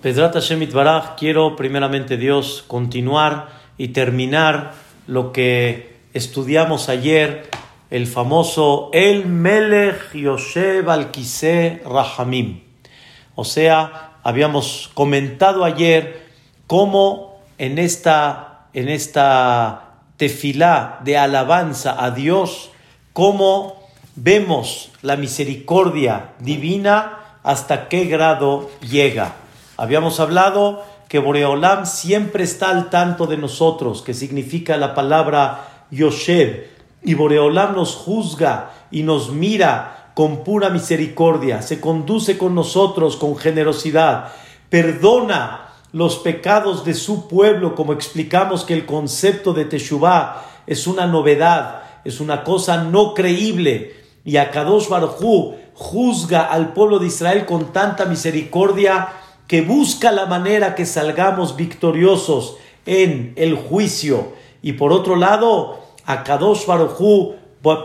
[0.00, 4.74] Pedrat Hashem Baraj, quiero primeramente Dios continuar y terminar
[5.08, 7.50] lo que estudiamos ayer,
[7.90, 11.10] el famoso El Melech Yoshev al
[11.84, 12.60] Rahamim.
[13.34, 16.28] O sea, habíamos comentado ayer
[16.68, 22.70] cómo en esta, en esta tefilá de alabanza a Dios,
[23.12, 29.34] cómo vemos la misericordia divina hasta qué grado llega.
[29.80, 36.66] Habíamos hablado que Boreolam siempre está al tanto de nosotros, que significa la palabra Yoshev,
[37.04, 43.36] y Boreolam nos juzga y nos mira con pura misericordia, se conduce con nosotros con
[43.36, 44.32] generosidad,
[44.68, 51.06] perdona los pecados de su pueblo, como explicamos que el concepto de Teshuvah es una
[51.06, 57.72] novedad, es una cosa no creíble, y Akadosh Baruj juzga al pueblo de Israel con
[57.72, 59.10] tanta misericordia
[59.48, 64.34] que busca la manera que salgamos victoriosos en el juicio.
[64.62, 67.34] Y por otro lado, Akadosh Barujú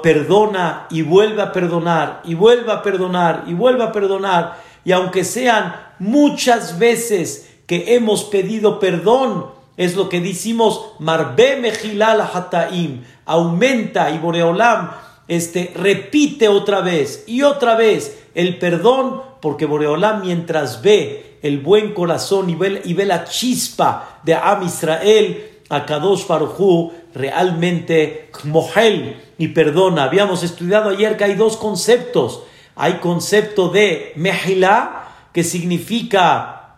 [0.04, 4.62] perdona y vuelve a perdonar, y vuelve a perdonar, y vuelve a perdonar.
[4.86, 12.22] Y aunque sean muchas veces que hemos pedido perdón, es lo que decimos, Marbe Mejilal
[12.22, 14.92] Hataim, aumenta y Boreolam
[15.28, 21.94] este, repite otra vez y otra vez el perdón, porque Boreolam mientras ve el buen
[21.94, 30.06] corazón y ve, la chispa de Am Israel, a Kadosh Baruchu realmente mohel y perdona.
[30.06, 32.44] Habíamos estudiado ayer que hay dos conceptos.
[32.76, 35.02] Hay concepto de mehilá,
[35.34, 36.78] que significa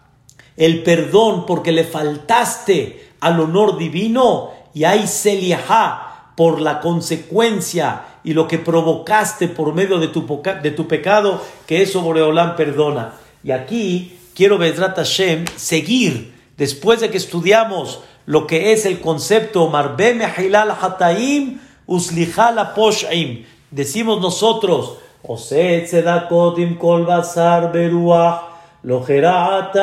[0.57, 8.33] el perdón porque le faltaste al honor divino, y hay seliahá por la consecuencia y
[8.33, 13.13] lo que provocaste por medio de tu, de tu pecado, que eso Boreolán perdona.
[13.43, 19.69] Y aquí quiero Bezrat Hashem seguir, después de que estudiamos lo que es el concepto
[19.69, 23.45] Marbe Mehilal Hataim Uslijal Poshim.
[23.71, 28.41] Decimos nosotros, Oset Sedakotim Kol Basar Beruach
[28.83, 29.79] Lojeratam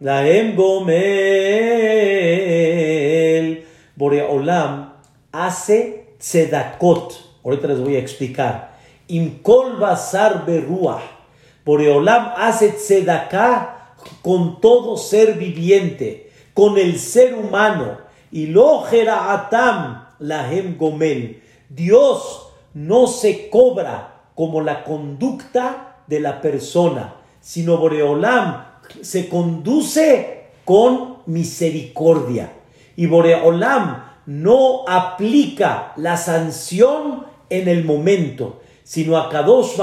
[0.00, 0.96] Laem Gomel.
[3.94, 4.94] Borea Olam
[5.32, 7.12] hace tzedakot.
[7.44, 8.78] Ahorita les voy a explicar.
[9.08, 11.19] Im Kol Basar Beruach
[11.64, 17.98] Boreolam hace tzedaká con todo ser viviente, con el ser humano.
[18.32, 21.42] Y lo atam lahem gomel.
[21.68, 28.64] Dios no se cobra como la conducta de la persona, sino Boreolam
[29.02, 32.52] se conduce con misericordia.
[32.96, 39.76] Y Boreolam no aplica la sanción en el momento, sino a Kadosh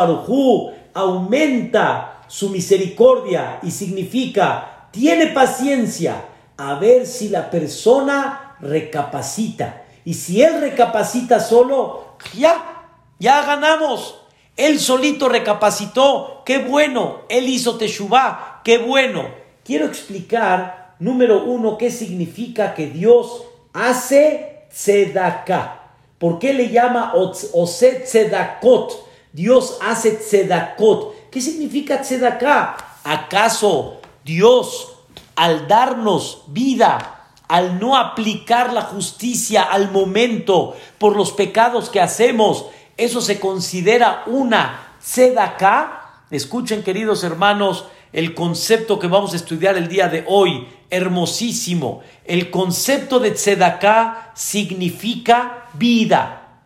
[0.98, 6.26] aumenta su misericordia y significa, tiene paciencia
[6.58, 9.84] a ver si la persona recapacita.
[10.04, 12.88] Y si él recapacita solo, ya,
[13.20, 14.22] ya ganamos.
[14.56, 17.22] Él solito recapacitó, qué bueno.
[17.30, 19.30] Él hizo Teshuvah, qué bueno.
[19.64, 25.92] Quiero explicar, número uno, qué significa que Dios hace tzedakah.
[26.18, 29.07] ¿Por qué le llama Oset Tzedakot?
[29.38, 31.30] Dios hace tzedakot.
[31.30, 32.76] ¿Qué significa tzedaká?
[33.04, 34.96] ¿Acaso Dios,
[35.36, 42.66] al darnos vida, al no aplicar la justicia al momento por los pecados que hacemos,
[42.98, 46.24] eso se considera una tzedaká?
[46.32, 52.02] Escuchen, queridos hermanos, el concepto que vamos a estudiar el día de hoy, hermosísimo.
[52.26, 56.64] El concepto de tzedaká significa vida.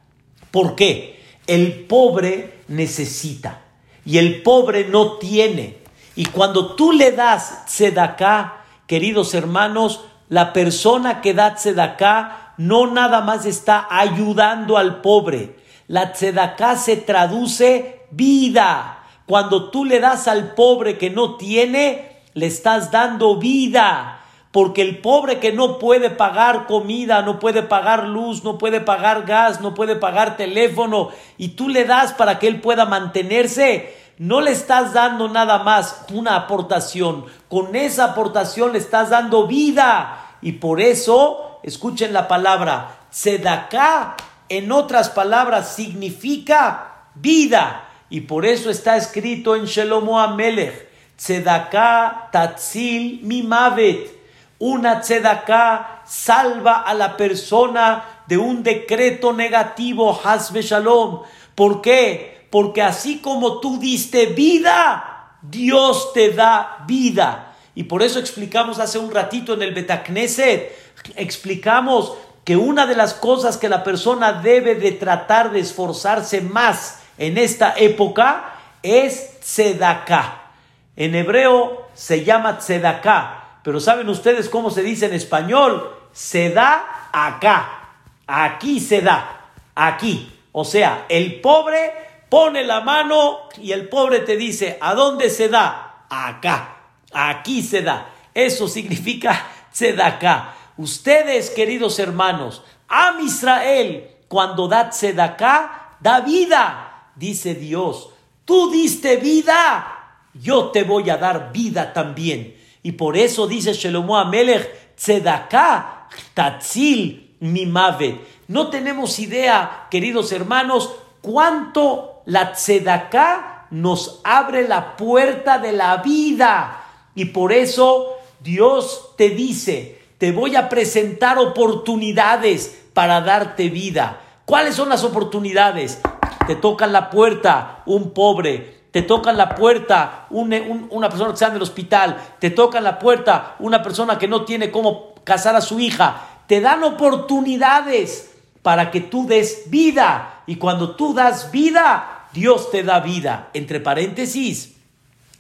[0.52, 1.20] ¿Por qué?
[1.48, 3.62] El pobre necesita
[4.06, 5.78] y el pobre no tiene.
[6.16, 13.22] Y cuando tú le das tzedaká, queridos hermanos, la persona que da tzedaká no nada
[13.22, 15.58] más está ayudando al pobre.
[15.88, 19.04] La tzedaká se traduce vida.
[19.26, 24.21] Cuando tú le das al pobre que no tiene, le estás dando vida
[24.52, 29.24] porque el pobre que no puede pagar comida, no puede pagar luz, no puede pagar
[29.24, 34.42] gas, no puede pagar teléfono, y tú le das para que él pueda mantenerse, no
[34.42, 40.28] le estás dando nada más una aportación, con esa aportación le estás dando vida.
[40.44, 44.16] Y por eso, escuchen la palabra, sedaká,
[44.50, 47.90] en otras palabras, significa vida.
[48.10, 54.21] Y por eso está escrito en Shelomo Amelech, sedaká tatzil mimavet
[54.62, 61.22] una tzedaká salva a la persona de un decreto negativo, Hasbe Shalom.
[61.56, 62.46] ¿Por qué?
[62.52, 67.56] Porque así como tú diste vida, Dios te da vida.
[67.74, 70.78] Y por eso explicamos hace un ratito en el Betacneset,
[71.16, 72.14] explicamos
[72.44, 77.40] que una de las cosas que la persona debe de tratar de esforzarse más en
[77.40, 78.54] esta época
[78.84, 80.52] es tzedaká.
[80.96, 85.96] En hebreo se llama tzedaká, pero ¿saben ustedes cómo se dice en español?
[86.12, 87.90] Se da acá,
[88.28, 90.32] aquí se da, aquí.
[90.52, 91.94] O sea, el pobre
[92.30, 96.06] pone la mano y el pobre te dice, ¿a dónde se da?
[96.10, 96.78] Acá,
[97.14, 98.10] aquí se da.
[98.34, 100.56] Eso significa tzedaká.
[100.78, 108.10] Ustedes, queridos hermanos, Am Israel, cuando da tzedaká, da vida, dice Dios.
[108.44, 112.61] Tú diste vida, yo te voy a dar vida también.
[112.84, 118.20] Y por eso dice Shelomo Amelech, tzedaká, tatzil, mimavet.
[118.48, 126.84] No tenemos idea, queridos hermanos, cuánto la tzedaká nos abre la puerta de la vida.
[127.16, 134.22] Y por eso Dios te dice, te voy a presentar oportunidades para darte vida.
[134.46, 136.02] ¿Cuáles son las oportunidades?
[136.48, 141.56] Te tocan la puerta un pobre, te tocan la puerta una persona que está en
[141.56, 145.80] el hospital, te tocan la puerta una persona que no tiene cómo casar a su
[145.80, 146.28] hija.
[146.48, 150.44] Te dan oportunidades para que tú des vida.
[150.46, 153.50] Y cuando tú das vida, Dios te da vida.
[153.54, 154.74] Entre paréntesis,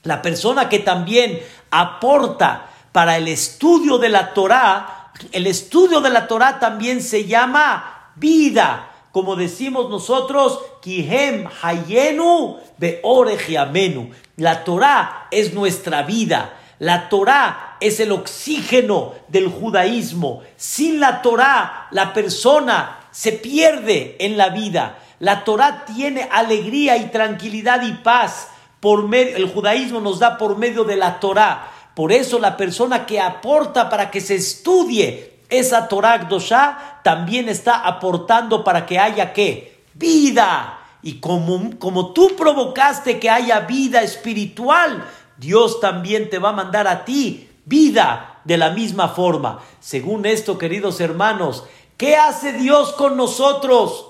[0.03, 1.39] la persona que también
[1.69, 8.11] aporta para el estudio de la Torah, el estudio de la Torah también se llama
[8.15, 8.90] vida.
[9.11, 14.11] Como decimos nosotros, Kihem Hayenu Beorejiamenu.
[14.37, 16.57] La Torah es nuestra vida.
[16.79, 20.41] La Torah es el oxígeno del judaísmo.
[20.55, 24.97] Sin la Torah, la persona se pierde en la vida.
[25.19, 28.47] La Torah tiene alegría y tranquilidad y paz.
[28.79, 31.69] Por medio, el judaísmo nos da por medio de la Torah.
[31.93, 37.81] Por eso la persona que aporta para que se estudie esa Torah Dosha también está
[37.81, 39.83] aportando para que haya qué?
[39.93, 40.79] Vida.
[41.03, 45.05] Y como, como tú provocaste que haya vida espiritual,
[45.37, 49.59] Dios también te va a mandar a ti vida de la misma forma.
[49.79, 51.65] Según esto, queridos hermanos,
[51.97, 54.07] ¿qué hace Dios con nosotros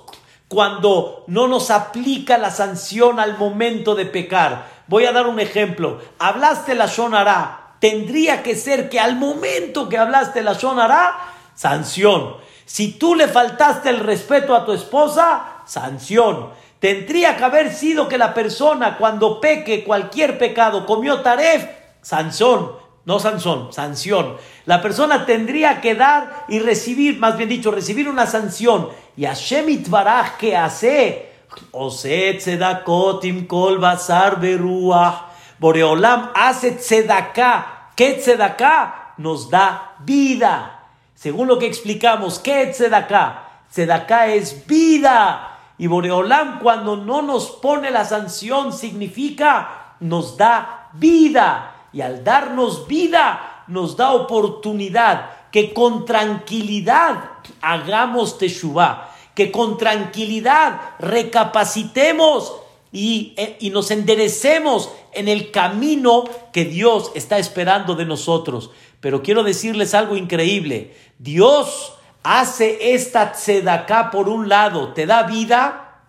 [0.47, 4.67] cuando no nos aplica la sanción al momento de pecar?
[4.87, 6.01] Voy a dar un ejemplo.
[6.19, 11.30] Hablaste la Shonara, tendría que ser que al momento que hablaste la sonará,
[11.61, 12.37] sanción.
[12.65, 16.49] Si tú le faltaste el respeto a tu esposa, sanción.
[16.79, 21.67] Tendría que haber sido que la persona cuando peque cualquier pecado comió taref,
[22.01, 22.71] sanción.
[23.05, 24.37] No sanción, sanción.
[24.65, 28.89] La persona tendría que dar y recibir, más bien dicho, recibir una sanción.
[29.15, 31.29] Y Hashem Itbaraj, ¿qué hace?
[31.73, 35.29] Oset sedakotim kol basar beruah
[35.59, 37.91] Boreolam hace tzedaká.
[37.95, 39.13] ¿Qué tzedaká?
[39.17, 40.80] Nos da vida.
[41.21, 43.61] Según lo que explicamos, ¿qué es tzedaká?
[43.71, 45.59] Tzedaká es vida.
[45.77, 51.89] Y Boreolam cuando no nos pone la sanción significa nos da vida.
[51.93, 57.17] Y al darnos vida nos da oportunidad que con tranquilidad
[57.61, 59.11] hagamos teshuvah.
[59.35, 62.51] Que con tranquilidad recapacitemos
[62.93, 68.71] eh, y, nos enderecemos en el camino que Dios está esperando de nosotros.
[69.01, 70.95] Pero quiero decirles algo increíble.
[71.19, 71.93] Dios
[72.23, 76.03] hace esta tzedaká por un lado, te da vida,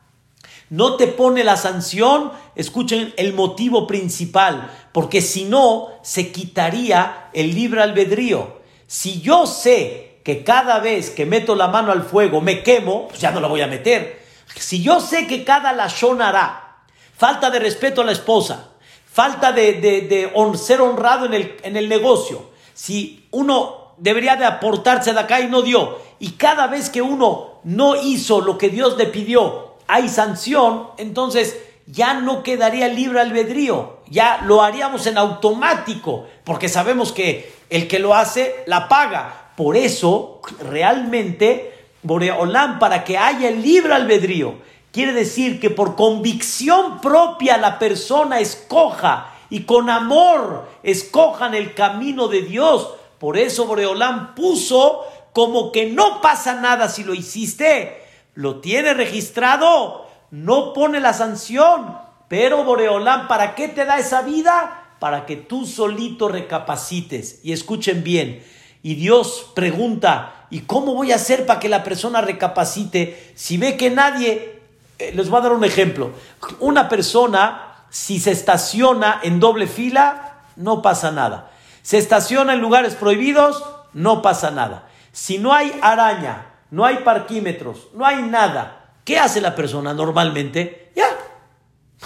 [0.69, 7.55] no te pone la sanción, escuchen el motivo principal, porque si no, se quitaría el
[7.55, 8.61] libre albedrío.
[8.87, 13.21] Si yo sé que cada vez que meto la mano al fuego me quemo, pues
[13.21, 14.23] ya no la voy a meter.
[14.55, 16.85] Si yo sé que cada lashon hará
[17.17, 18.71] falta de respeto a la esposa,
[19.11, 22.52] falta de, ser honrado en el, en el negocio.
[22.75, 27.61] Si uno debería de aportarse de acá y no dio, y cada vez que uno
[27.65, 33.99] no hizo lo que Dios le pidió, hay sanción, entonces ya no quedaría libre albedrío,
[34.09, 39.53] ya lo haríamos en automático, porque sabemos que el que lo hace la paga.
[39.57, 44.55] Por eso, realmente, Boreolam, para que haya libre albedrío,
[44.93, 52.27] Quiere decir que por convicción propia la persona escoja y con amor escojan el camino
[52.29, 52.89] de Dios.
[53.19, 55.03] Por eso Boreolán puso
[55.35, 58.03] como que no pasa nada si lo hiciste.
[58.33, 61.99] Lo tiene registrado, no pone la sanción.
[62.29, 64.95] Pero Boreolán, ¿para qué te da esa vida?
[64.99, 67.41] Para que tú solito recapacites.
[67.43, 68.43] Y escuchen bien.
[68.83, 73.77] Y Dios pregunta, ¿y cómo voy a hacer para que la persona recapacite si ve
[73.77, 74.63] que nadie
[74.99, 76.13] eh, les voy a dar un ejemplo.
[76.61, 81.51] Una persona si se estaciona en doble fila, no pasa nada.
[81.83, 84.89] Se estaciona en lugares prohibidos, no pasa nada.
[85.13, 90.91] Si no hay araña, no hay parquímetros, no hay nada, ¿qué hace la persona normalmente?
[90.97, 91.07] Ya,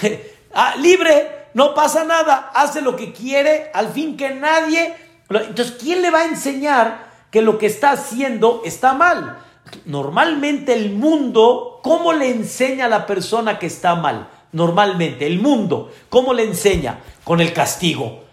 [0.55, 4.93] ah, libre, no pasa nada, hace lo que quiere, al fin que nadie...
[5.29, 9.39] Entonces, ¿quién le va a enseñar que lo que está haciendo está mal?
[9.85, 14.29] Normalmente el mundo, ¿cómo le enseña a la persona que está mal?
[14.57, 17.01] Normalmente, el mundo, ¿cómo le enseña?
[17.25, 18.25] Con el castigo.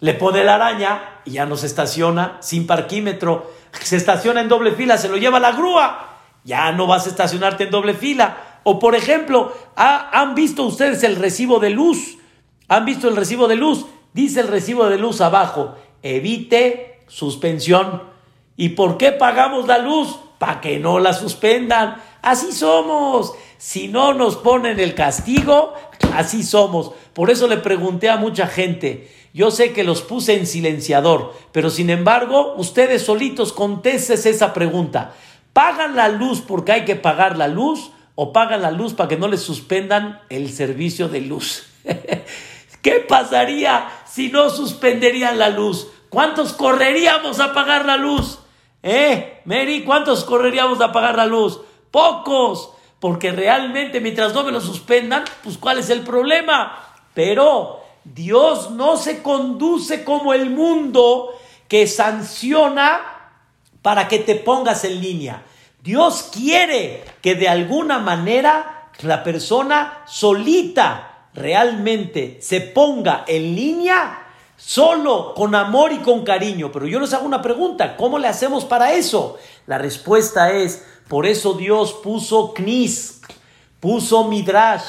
[0.00, 3.52] Le pone la araña y ya no se estaciona sin parquímetro.
[3.72, 6.20] Se estaciona en doble fila, se lo lleva la grúa.
[6.42, 8.60] Ya no vas a estacionarte en doble fila.
[8.62, 12.16] O por ejemplo, ¿han visto ustedes el recibo de luz?
[12.68, 13.84] ¿Han visto el recibo de luz?
[14.14, 18.04] Dice el recibo de luz abajo, evite suspensión.
[18.56, 20.18] ¿Y por qué pagamos la luz?
[20.38, 22.02] Para que no la suspendan.
[22.22, 23.32] Así somos.
[23.58, 25.74] Si no nos ponen el castigo,
[26.14, 26.92] así somos.
[27.12, 31.68] Por eso le pregunté a mucha gente, yo sé que los puse en silenciador, pero
[31.70, 35.14] sin embargo, ustedes solitos contestes esa pregunta.
[35.52, 39.16] ¿Pagan la luz porque hay que pagar la luz o pagan la luz para que
[39.16, 41.66] no les suspendan el servicio de luz?
[42.82, 45.88] ¿Qué pasaría si no suspenderían la luz?
[46.10, 48.38] ¿Cuántos correríamos a pagar la luz?
[48.82, 49.40] ¿Eh?
[49.44, 51.60] Mary, ¿cuántos correríamos a pagar la luz?
[51.90, 52.72] Pocos.
[53.00, 56.96] Porque realmente mientras no me lo suspendan, pues ¿cuál es el problema?
[57.14, 61.30] Pero Dios no se conduce como el mundo
[61.68, 63.00] que sanciona
[63.82, 65.44] para que te pongas en línea.
[65.82, 74.17] Dios quiere que de alguna manera la persona solita realmente se ponga en línea
[74.58, 76.70] solo con amor y con cariño.
[76.70, 79.38] Pero yo les hago una pregunta, ¿cómo le hacemos para eso?
[79.66, 83.22] La respuesta es, por eso Dios puso Knis,
[83.80, 84.82] puso Midrash,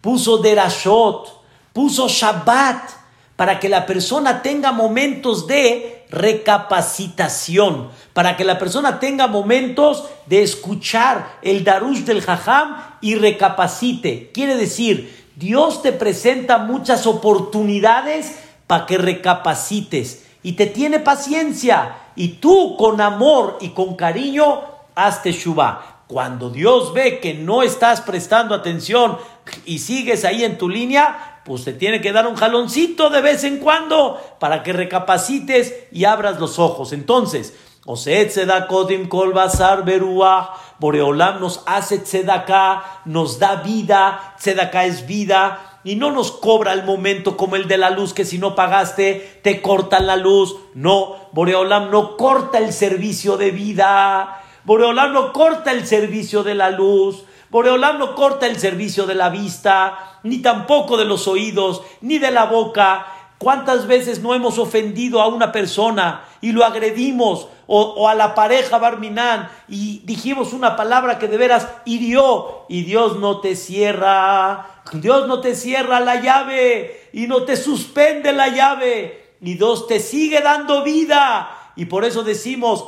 [0.00, 1.42] puso Derashot,
[1.74, 2.98] puso Shabbat,
[3.36, 10.42] para que la persona tenga momentos de recapacitación, para que la persona tenga momentos de
[10.42, 14.32] escuchar el Darush del Jajam y recapacite.
[14.32, 22.28] Quiere decir, Dios te presenta muchas oportunidades para que recapacites y te tiene paciencia y
[22.34, 24.62] tú con amor y con cariño
[24.94, 26.04] hazte Shubá.
[26.06, 29.18] Cuando Dios ve que no estás prestando atención
[29.64, 33.44] y sigues ahí en tu línea, pues te tiene que dar un jaloncito de vez
[33.44, 36.92] en cuando para que recapacites y abras los ojos.
[36.92, 38.34] Entonces, Oset
[38.68, 45.96] Kodim Kol Basar Beruah, Boreolam nos hace Tzedaká, nos da vida, Tzedaká es vida, y
[45.96, 49.62] no nos cobra el momento como el de la luz, que si no pagaste te
[49.62, 50.56] cortan la luz.
[50.74, 54.42] No, Boreolam no corta el servicio de vida.
[54.64, 57.24] Boreolam no corta el servicio de la luz.
[57.50, 62.30] Boreolam no corta el servicio de la vista, ni tampoco de los oídos, ni de
[62.30, 63.06] la boca.
[63.38, 67.48] ¿Cuántas veces no hemos ofendido a una persona y lo agredimos?
[67.70, 73.18] O, a la pareja Barminán y dijimos una palabra que de veras hirió y Dios
[73.18, 79.34] no te cierra, Dios no te cierra la llave y no te suspende la llave
[79.40, 81.72] y Dios te sigue dando vida.
[81.76, 82.84] Y por eso decimos,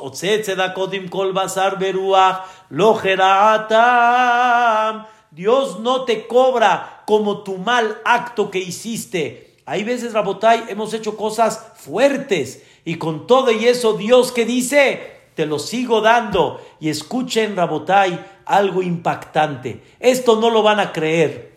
[5.31, 9.57] Dios no te cobra como tu mal acto que hiciste.
[9.65, 15.21] Hay veces, Rabotai, hemos hecho cosas fuertes y con todo y eso, Dios que dice,
[15.35, 16.59] te lo sigo dando.
[16.81, 19.81] Y escuchen, Rabotai, algo impactante.
[20.01, 21.50] Esto no lo van a creer.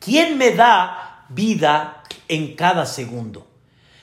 [0.00, 3.46] ¿Quién me da vida en cada segundo?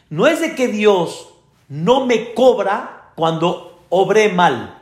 [0.09, 1.29] No es de que Dios
[1.67, 4.77] no me cobra cuando obré mal,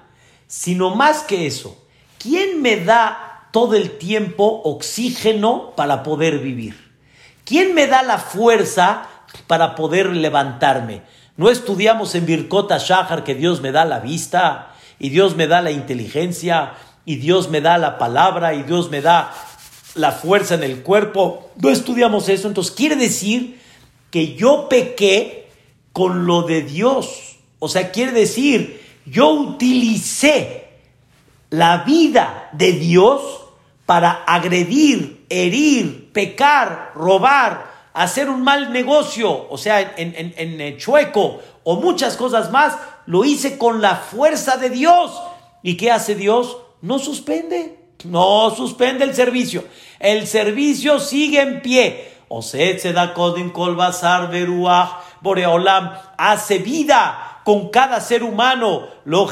[0.48, 1.81] sino más que eso.
[2.19, 6.91] ¿Quién me da todo el tiempo oxígeno para poder vivir?
[7.45, 9.07] ¿Quién me da la fuerza
[9.48, 11.01] para poder levantarme?
[11.38, 15.62] ¿No estudiamos en Birkota Shahar que Dios me da la vista y Dios me da
[15.62, 16.74] la inteligencia
[17.05, 19.34] y Dios me da la palabra y Dios me da
[19.95, 21.49] la fuerza en el cuerpo?
[21.57, 22.47] ¿No estudiamos eso?
[22.47, 23.59] Entonces quiere decir
[24.11, 25.47] que yo pequé
[25.91, 27.37] con lo de Dios.
[27.59, 30.67] O sea, quiere decir, yo utilicé
[31.49, 33.21] la vida de Dios
[33.85, 41.39] para agredir, herir, pecar, robar, hacer un mal negocio, o sea, en, en, eh, chueco
[41.63, 45.11] o muchas cosas más, lo hice con la fuerza de Dios.
[45.63, 46.57] ¿Y qué hace Dios?
[46.81, 49.63] No suspende, no suspende el servicio.
[49.99, 52.11] El servicio sigue en pie.
[52.93, 54.29] Da kodim kol basar
[55.21, 58.87] boreolam hace vida con cada ser humano.
[59.05, 59.27] Lo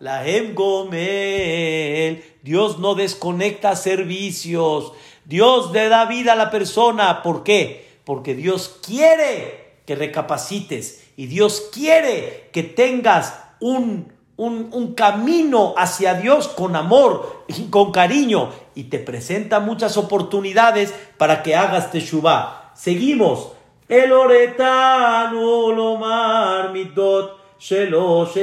[0.00, 0.24] la
[0.54, 2.24] Gomel.
[2.42, 4.92] Dios no desconecta servicios.
[5.24, 7.22] Dios le da vida a la persona.
[7.22, 8.00] ¿Por qué?
[8.04, 16.48] Porque Dios quiere que recapacites y Dios quiere que tengas un, un, camino hacia Dios
[16.48, 22.72] con amor y con cariño y te presenta muchas oportunidades para que hagas teshuvah.
[22.74, 23.52] Seguimos.
[23.88, 28.38] El oretano lomar midot shelosh.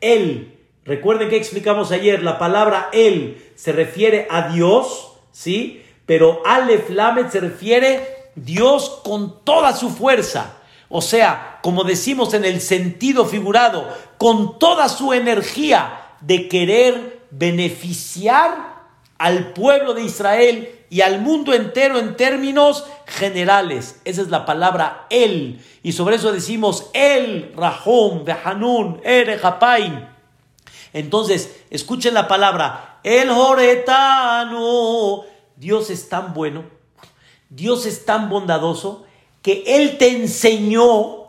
[0.00, 0.54] Él.
[0.84, 5.82] Recuerden que explicamos ayer, la palabra él se refiere a Dios, ¿sí?
[6.06, 10.54] Pero Aleph Lamed se refiere Dios con toda su fuerza.
[10.88, 13.86] O sea, como decimos en el sentido figurado,
[14.18, 18.78] con toda su energía de querer beneficiar
[19.16, 24.00] al pueblo de Israel y al mundo entero en términos generales.
[24.04, 25.60] Esa es la palabra él.
[25.82, 29.40] Y sobre eso decimos el, Rahom, Behanun, Ere,
[30.92, 35.24] Entonces, escuchen la palabra el Joretano.
[35.56, 36.64] Dios es tan bueno,
[37.50, 39.04] Dios es tan bondadoso
[39.42, 41.26] que Él te enseñó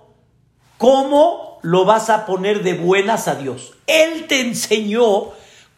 [0.78, 3.74] cómo lo vas a poner de buenas a Dios.
[3.88, 5.32] Él te enseñó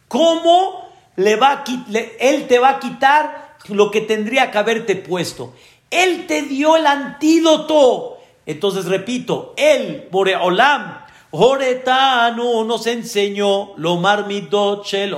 [0.08, 1.64] cómo le va
[2.18, 5.52] Él te va a quitar lo que tendría que haberte puesto.
[5.90, 8.18] Él te dio el antídoto.
[8.46, 15.16] Entonces repito, Él, Boreolam, Joretano, nos enseñó, lo marmidot shel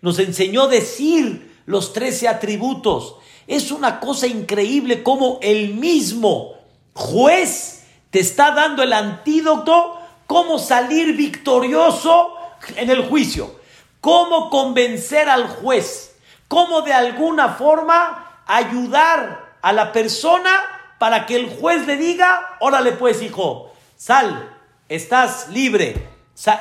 [0.00, 3.16] nos enseñó a decir los trece atributos.
[3.46, 6.54] Es una cosa increíble como el mismo
[6.94, 7.77] juez
[8.10, 12.34] te está dando el antídoto, cómo salir victorioso
[12.76, 13.60] en el juicio,
[14.00, 16.16] cómo convencer al juez,
[16.48, 20.50] cómo de alguna forma ayudar a la persona
[20.98, 24.56] para que el juez le diga, órale pues hijo, sal,
[24.88, 26.08] estás libre,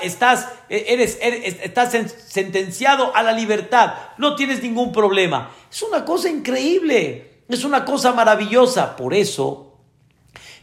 [0.01, 1.91] estás, e-, eres, estás
[2.27, 5.51] sentenciado a la libertad, no tienes ningún problema.
[5.71, 8.95] Es una cosa increíble, es una cosa maravillosa.
[8.95, 9.66] Por eso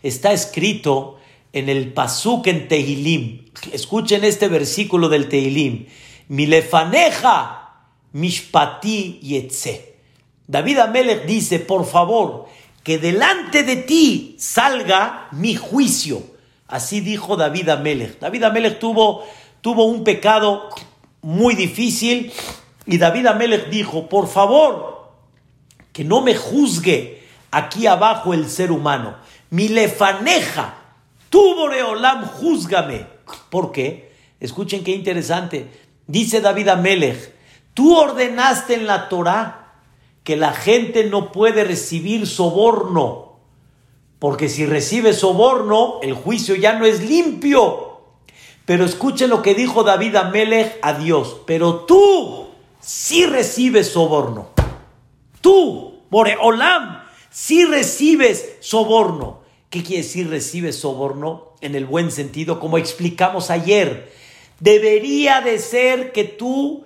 [0.04, 1.18] está escrito
[1.52, 3.46] en el Pasuk en Tehilim.
[3.72, 5.86] Escuchen este versículo del Tehilim.
[6.28, 7.72] Milefaneja
[8.12, 9.96] mishpati yetze.
[10.46, 12.46] David Amelech dice, por favor,
[12.82, 16.22] que delante de ti salga mi juicio.
[16.68, 18.20] Así dijo David Amelech.
[18.20, 19.24] David Amelech tuvo,
[19.62, 20.68] tuvo un pecado
[21.22, 22.30] muy difícil
[22.84, 25.12] y David Amelech dijo, por favor,
[25.94, 29.16] que no me juzgue aquí abajo el ser humano.
[29.54, 30.74] Mi lefaneja,
[31.30, 33.06] tú Boreolam, júzgame.
[33.50, 34.12] ¿Por qué?
[34.40, 35.68] Escuchen qué interesante.
[36.08, 37.32] Dice David Amelech,
[37.72, 39.74] tú ordenaste en la Torah
[40.24, 43.24] que la gente no puede recibir soborno
[44.24, 48.00] porque si recibe soborno, el juicio ya no es limpio.
[48.64, 51.42] Pero escuchen lo que dijo David Amelech a Dios.
[51.44, 52.46] Pero tú
[52.80, 54.48] sí recibes soborno.
[55.42, 59.43] Tú, Moreolam, sí recibes soborno.
[59.74, 61.48] ¿Qué quiere decir recibes soborno?
[61.60, 64.08] En el buen sentido, como explicamos ayer.
[64.60, 66.84] Debería de ser que tú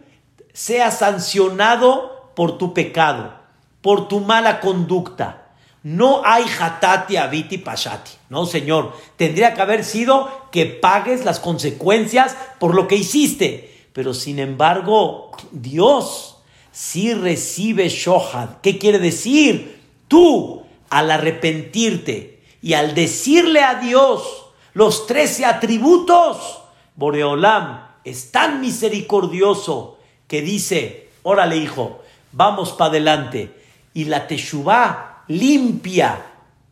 [0.54, 3.34] seas sancionado por tu pecado,
[3.82, 5.48] por tu mala conducta
[5.82, 8.12] no hay hatati, abiti, pashati.
[8.30, 8.94] No, señor.
[9.16, 13.86] Tendría que haber sido que pagues las consecuencias por lo que hiciste.
[13.92, 16.38] Pero sin embargo, Dios
[16.72, 18.60] sí recibe shohad.
[18.62, 19.78] ¿Qué quiere decir?
[20.08, 26.62] Tú, al arrepentirte y al decirle a Dios los trece atributos,
[26.96, 32.00] Boreolam es tan misericordioso que dice, órale hijo,
[32.32, 33.54] vamos para adelante.
[33.94, 36.24] Y la teshuvah limpia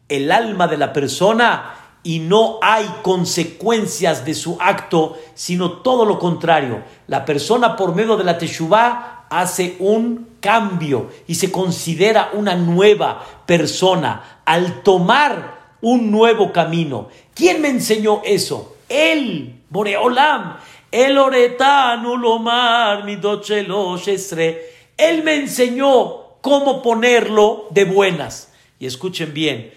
[0.09, 6.19] el alma de la persona y no hay consecuencias de su acto, sino todo lo
[6.19, 6.85] contrario.
[7.09, 13.25] La persona por medio de la teshuvah hace un cambio y se considera una nueva
[13.45, 17.11] persona al tomar un nuevo camino.
[17.33, 18.77] ¿Quién me enseñó eso?
[18.89, 20.57] Él, Boreolam,
[20.91, 28.53] el oretano lomar mi Él me enseñó cómo ponerlo de buenas.
[28.81, 29.73] Y escuchen bien.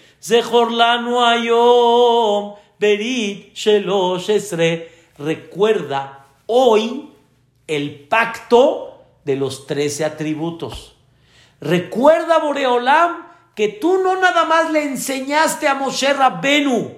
[1.24, 3.56] ayom berit
[5.16, 7.08] Recuerda hoy
[7.68, 10.96] el pacto de los trece atributos.
[11.60, 16.92] Recuerda, Boreolam, que tú no nada más le enseñaste a Moshe Rabbenu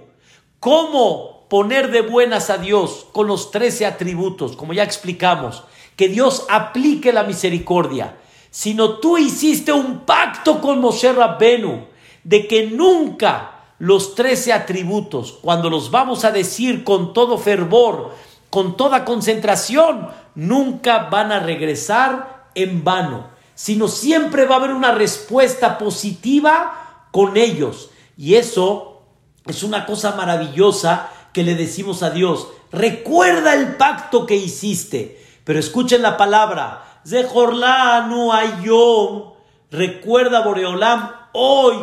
[0.61, 5.65] cómo poner de buenas a Dios con los trece atributos, como ya explicamos,
[5.97, 8.17] que Dios aplique la misericordia,
[8.51, 11.87] sino tú hiciste un pacto con Moshe Rabbenu
[12.25, 18.15] de que nunca los trece atributos, cuando los vamos a decir con todo fervor,
[18.49, 24.93] con toda concentración, nunca van a regresar en vano, sino siempre va a haber una
[24.93, 27.91] respuesta positiva con ellos.
[28.17, 29.03] Y eso
[29.47, 32.49] es una cosa maravillosa que le decimos a Dios.
[32.71, 35.21] Recuerda el pacto que hiciste.
[35.45, 37.01] Pero escuchen la palabra.
[37.07, 39.33] Zehorlanu ayom.
[39.71, 41.77] Recuerda Boreolam hoy.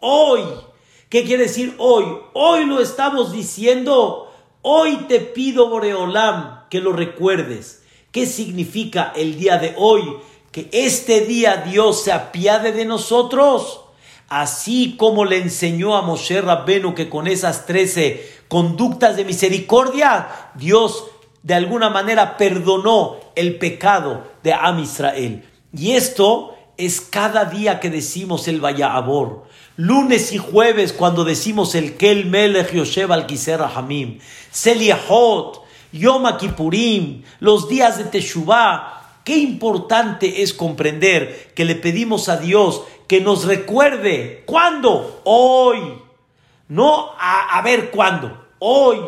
[0.00, 0.42] Hoy.
[1.08, 2.04] ¿Qué quiere decir hoy?
[2.32, 4.32] Hoy lo estamos diciendo.
[4.62, 7.82] Hoy te pido, Boreolam, que lo recuerdes.
[8.12, 10.02] ¿Qué significa el día de hoy?
[10.54, 13.80] Que este día Dios se apiade de nosotros.
[14.28, 21.06] Así como le enseñó a Moshe Rabbenu que con esas trece conductas de misericordia, Dios
[21.42, 25.44] de alguna manera perdonó el pecado de Am Israel.
[25.76, 29.48] Y esto es cada día que decimos el Abor.
[29.74, 33.26] Lunes y jueves cuando decimos el Kel Melech Yoshev al
[33.74, 34.20] Hamim.
[34.52, 38.93] Seliahot, Yom Kippurim, los días de Teshuvah.
[39.24, 44.42] Qué importante es comprender que le pedimos a Dios que nos recuerde.
[44.46, 45.20] ¿Cuándo?
[45.24, 45.78] Hoy.
[46.68, 48.46] No a, a ver cuándo.
[48.58, 48.98] Hoy.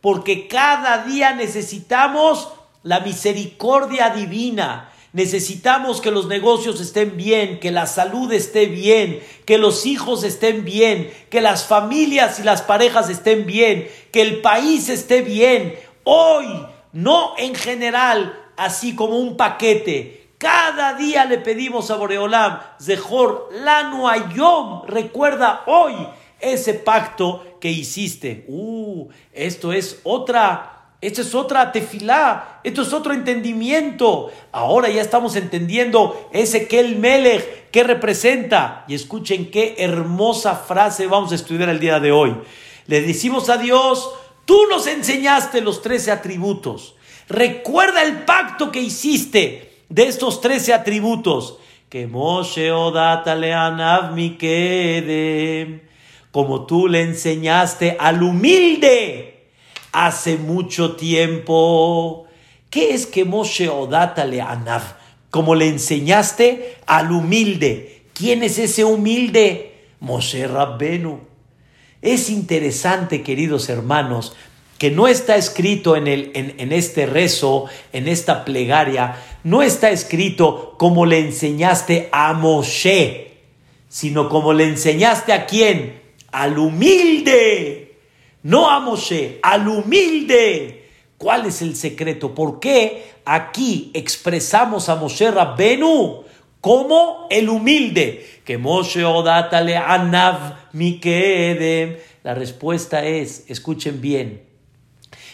[0.00, 2.48] Porque cada día necesitamos
[2.82, 4.90] la misericordia divina.
[5.12, 10.64] Necesitamos que los negocios estén bien, que la salud esté bien, que los hijos estén
[10.64, 16.66] bien, que las familias y las parejas estén bien, que el país esté bien hoy,
[16.92, 20.34] no en general, así como un paquete.
[20.36, 25.94] Cada día le pedimos a Boreolam, Zehor Lanu Ayom, recuerda hoy
[26.38, 28.44] ese pacto que hiciste.
[28.48, 34.30] Uh, esto es otra esto es otra tefilá, esto es otro entendimiento.
[34.52, 38.84] Ahora ya estamos entendiendo ese Kel Melech que representa.
[38.86, 42.36] Y escuchen qué hermosa frase vamos a estudiar el día de hoy.
[42.86, 44.10] Le decimos a Dios,
[44.50, 46.96] Tú nos enseñaste los trece atributos.
[47.30, 51.58] Recuerda el pacto que hiciste de estos trece atributos.
[51.88, 53.54] Que Moshe Odatale
[56.32, 59.46] como tú le enseñaste al humilde
[59.92, 62.26] hace mucho tiempo.
[62.68, 64.82] ¿Qué es que Moshe Odatale Anav?
[65.30, 68.02] Como le enseñaste al humilde.
[68.12, 69.86] ¿Quién es ese humilde?
[70.00, 71.20] Moshe Rabbenu.
[72.02, 74.34] Es interesante, queridos hermanos,
[74.80, 79.14] que no está escrito en, el, en, este rezo, en esta plegaria,
[79.44, 83.42] no está escrito como le enseñaste a Moshe,
[83.90, 86.00] sino como le enseñaste a quién?
[86.32, 87.98] Al humilde.
[88.42, 90.88] No a Moshe, al humilde.
[91.18, 92.34] ¿Cuál es el secreto?
[92.34, 96.24] ¿Por qué aquí expresamos a Moshe Rabbenu
[96.62, 98.40] como el humilde?
[98.46, 101.98] que Moshe Odatale Anav Mikedem.
[102.22, 104.48] La respuesta es, escuchen bien,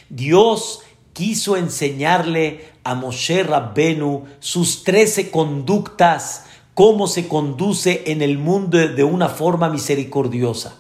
[0.09, 8.77] Dios quiso enseñarle a Moshe Rabbenu sus trece conductas, cómo se conduce en el mundo
[8.77, 10.77] de una forma misericordiosa,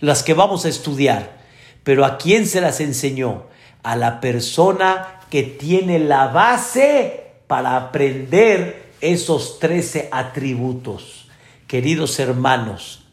[0.00, 1.42] las que vamos a estudiar.
[1.84, 3.44] Pero ¿a quién se las enseñó?
[3.82, 11.28] A la persona que tiene la base para aprender esos trece atributos.
[11.66, 13.04] Queridos hermanos,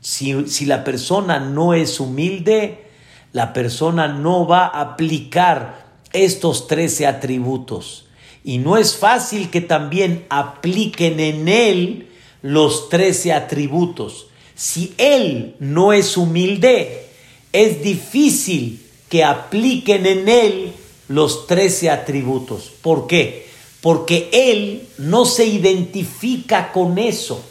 [0.00, 2.87] si, la persona no es humilde,
[3.32, 8.06] la persona no va a aplicar estos trece atributos.
[8.44, 12.08] Y no es fácil que también apliquen en él
[12.42, 14.28] los trece atributos.
[14.54, 17.06] Si él no es humilde,
[17.52, 20.72] es difícil que apliquen en él
[21.08, 22.72] los trece atributos.
[22.82, 23.48] ¿Por qué?
[23.80, 27.44] Porque él no se identifica con eso.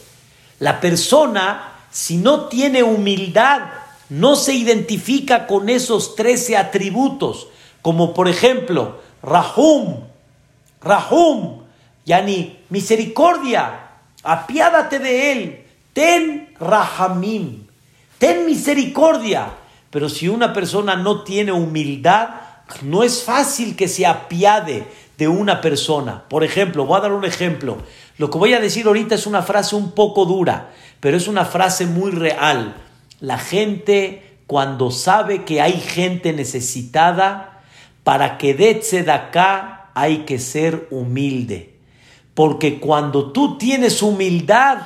[0.59, 3.61] La persona, si no tiene humildad,
[4.09, 7.47] no se identifica con esos trece atributos,
[7.81, 10.01] como por ejemplo, Rahum,
[10.81, 11.61] Rahum,
[12.05, 13.89] Yani, misericordia,
[14.23, 17.67] apiádate de él, ten Rahamim,
[18.17, 19.51] ten misericordia.
[19.89, 22.29] Pero si una persona no tiene humildad,
[22.81, 24.85] no es fácil que se apiade
[25.17, 26.23] de una persona.
[26.29, 27.77] Por ejemplo, voy a dar un ejemplo.
[28.17, 31.43] Lo que voy a decir ahorita es una frase un poco dura, pero es una
[31.43, 32.73] frase muy real.
[33.19, 37.61] La gente, cuando sabe que hay gente necesitada,
[38.03, 41.79] para que dé acá hay que ser humilde.
[42.33, 44.77] Porque cuando tú tienes humildad,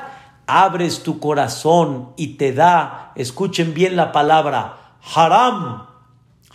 [0.48, 4.78] abres tu corazón y te da, escuchen bien la palabra,
[5.14, 5.88] haram,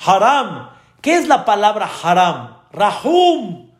[0.04, 0.70] haram.
[1.02, 2.56] ¿Qué es la palabra haram?
[2.72, 3.70] Rahum.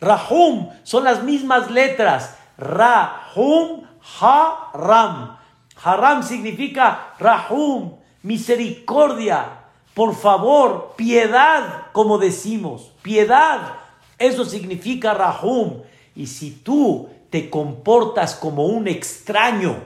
[0.00, 2.36] Rahum son las mismas letras.
[2.56, 3.82] Rahum,
[4.20, 5.36] Haram.
[5.82, 9.60] Haram significa Rahum, misericordia.
[9.94, 12.92] Por favor, piedad, como decimos.
[13.02, 13.74] Piedad.
[14.18, 15.82] Eso significa Rahum.
[16.14, 19.76] Y si tú te comportas como un extraño,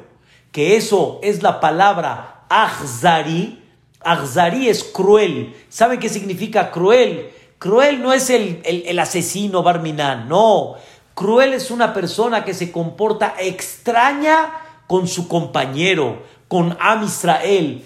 [0.51, 3.63] que eso es la palabra Ahzari,
[4.01, 5.55] Ahzari es cruel.
[5.69, 7.31] ¿Saben qué significa cruel?
[7.59, 10.75] Cruel no es el, el, asesino Barminan, no.
[11.15, 17.85] Cruel es una persona que se comporta extraña con su compañero, con Am Israel.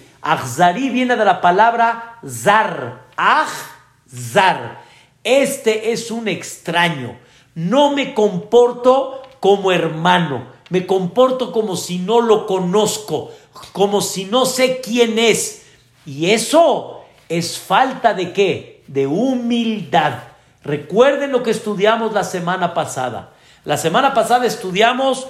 [0.73, 3.07] Viene de la palabra zar,
[4.07, 4.81] zar.
[5.23, 7.17] Este es un extraño.
[7.55, 13.31] No me comporto como hermano, me comporto como si no lo conozco,
[13.71, 15.65] como si no sé quién es.
[16.05, 18.83] Y eso es falta de qué?
[18.87, 20.23] De humildad.
[20.63, 23.31] Recuerden lo que estudiamos la semana pasada.
[23.65, 25.27] La semana pasada estudiamos,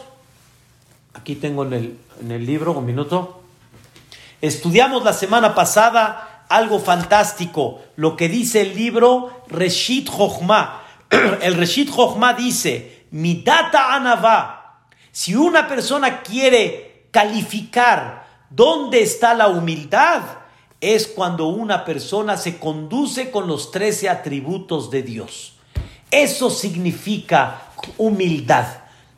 [1.13, 3.41] aquí tengo en el, en el libro, un minuto,
[4.41, 10.83] estudiamos la semana pasada algo fantástico, lo que dice el libro Reshit Jochma.
[11.41, 19.47] El Reshit Jochma dice, mi data anava, si una persona quiere calificar dónde está la
[19.47, 20.21] humildad,
[20.81, 25.53] es cuando una persona se conduce con los trece atributos de Dios.
[26.09, 27.61] Eso significa
[27.97, 28.65] humildad.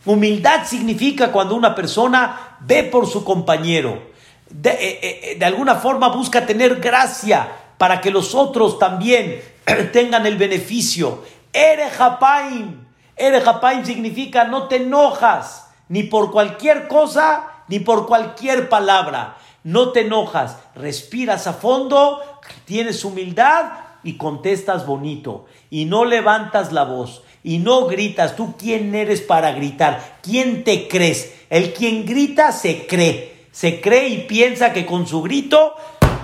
[0.06, 4.12] Humildad significa cuando una persona ve por su compañero,
[4.50, 9.42] de, eh, eh, eh, alguna forma busca tener gracia para que los otros también
[9.94, 11.24] tengan el beneficio.
[11.54, 12.86] Ere Japaim.
[13.16, 13.44] Ere
[13.86, 20.58] significa no te enojas ni por cualquier cosa ni por cualquier palabra no te enojas,
[20.76, 22.22] respiras a fondo,
[22.66, 25.46] tienes humildad y contestas bonito.
[25.70, 28.36] Y no levantas la voz y no gritas.
[28.36, 30.19] ¿Tú quién eres para gritar?
[30.21, 31.34] ¿Quién te crees?
[31.49, 33.47] El quien grita se cree.
[33.51, 35.75] Se cree y piensa que con su grito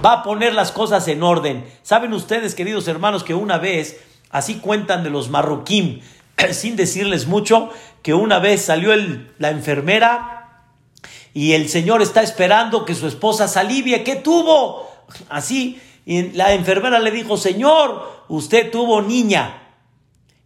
[0.05, 1.65] va a poner las cosas en orden.
[1.83, 3.99] Saben ustedes, queridos hermanos, que una vez,
[4.29, 6.01] así cuentan de los marroquín,
[6.51, 7.69] sin decirles mucho,
[8.01, 8.93] que una vez salió
[9.37, 10.37] la enfermera
[11.33, 14.03] y el Señor está esperando que su esposa se alivie.
[14.03, 14.89] ¿Qué tuvo?
[15.29, 19.66] Así, y la enfermera le dijo, Señor, usted tuvo niña.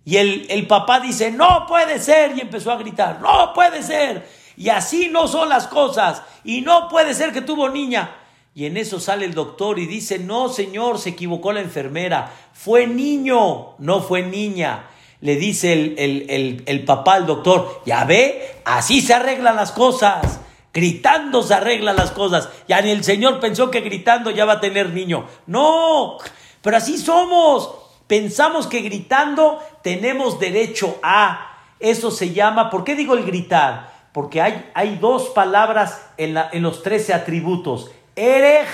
[0.03, 2.35] Y el, el papá dice, no puede ser.
[2.37, 4.27] Y empezó a gritar, no puede ser.
[4.57, 6.23] Y así no son las cosas.
[6.43, 8.15] Y no puede ser que tuvo niña.
[8.53, 12.31] Y en eso sale el doctor y dice, no, señor, se equivocó la enfermera.
[12.53, 14.87] Fue niño, no fue niña.
[15.21, 15.95] Le dice el,
[16.29, 20.41] el, el papá al doctor, ya ve, así se arreglan las cosas.
[20.73, 22.49] Gritando se arreglan las cosas.
[22.67, 25.25] Ya ni el Señor pensó que gritando ya va a tener niño.
[25.45, 26.17] No,
[26.61, 27.69] pero así somos.
[28.11, 31.55] Pensamos que gritando tenemos derecho a.
[31.79, 33.89] Eso se llama, ¿por qué digo el gritar?
[34.11, 37.89] Porque hay, hay dos palabras en, la, en los trece atributos.
[38.17, 38.67] Erej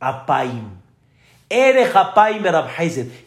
[0.00, 0.68] apaim.
[1.48, 2.44] Erej apaim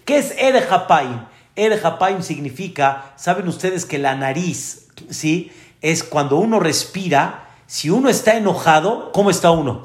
[0.06, 1.26] ¿Qué es Erej apaim?
[1.56, 5.52] Erej apaim significa, saben ustedes que la nariz, ¿sí?
[5.82, 9.82] Es cuando uno respira, si uno está enojado, ¿cómo está uno?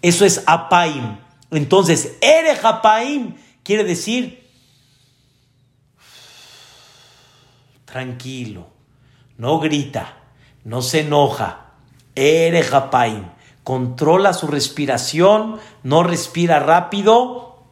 [0.00, 1.18] Eso es apaim.
[1.50, 4.48] Entonces, ere apaim quiere decir
[7.84, 8.68] tranquilo,
[9.36, 10.16] no grita,
[10.64, 11.66] no se enoja.
[12.14, 13.24] Ere apaim
[13.64, 17.62] controla su respiración, no respira rápido,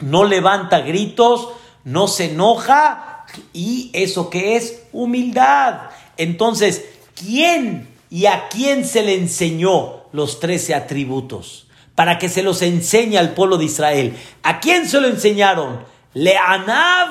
[0.00, 1.48] no levanta gritos,
[1.84, 5.90] no se enoja y eso que es humildad.
[6.16, 11.66] Entonces, ¿quién y a quién se le enseñó los trece atributos?
[12.00, 14.16] Para que se los enseñe al pueblo de Israel.
[14.42, 15.84] ¿A quién se lo enseñaron?
[16.14, 17.10] Leanav,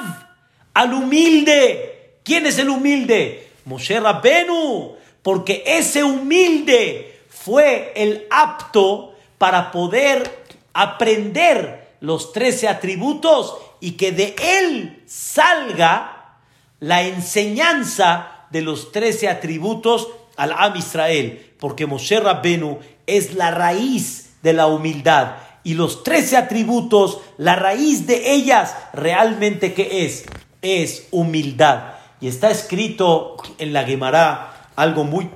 [0.73, 2.15] al humilde.
[2.23, 3.51] ¿Quién es el humilde?
[3.65, 4.95] Moshe Rabbenu.
[5.21, 14.35] Porque ese humilde fue el apto para poder aprender los trece atributos y que de
[14.41, 16.39] él salga
[16.79, 24.28] la enseñanza de los trece atributos al Am Israel, porque Moshe Rabbenu es la raíz
[24.41, 25.35] de la humildad.
[25.63, 30.25] Y los trece atributos, la raíz de ellas, realmente que es?
[30.61, 31.93] Es humildad.
[32.21, 35.29] Y está escrito en la Gemara algo muy,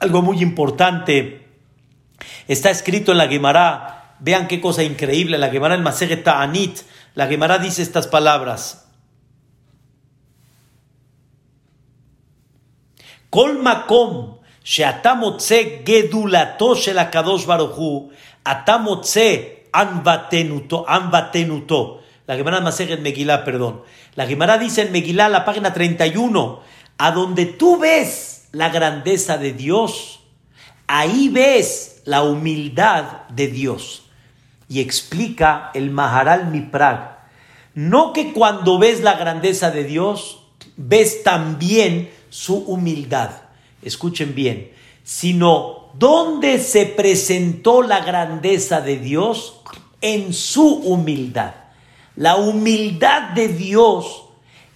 [0.00, 1.46] algo muy importante.
[2.48, 6.80] Está escrito en la Gemara, vean qué cosa increíble, la Gemara el Maseret Ta'anit,
[7.14, 8.86] la Gemara dice estas palabras.
[13.30, 15.20] Kol makom sheata
[15.84, 16.98] gedulato shel
[18.48, 22.00] Atamotse anbatenuto, anbatenuto.
[22.26, 23.82] La Gemara Maser en Megilá, perdón.
[24.14, 26.60] La Gemara dice en Megilá, la página 31,
[26.96, 30.20] a donde tú ves la grandeza de Dios,
[30.86, 34.04] ahí ves la humildad de Dios.
[34.66, 37.18] Y explica el Maharal Miprag.
[37.74, 40.42] No que cuando ves la grandeza de Dios,
[40.76, 43.30] ves también su humildad.
[43.82, 44.72] Escuchen bien,
[45.04, 49.60] sino dónde se presentó la grandeza de Dios
[50.00, 51.54] en su humildad.
[52.16, 54.24] La humildad de Dios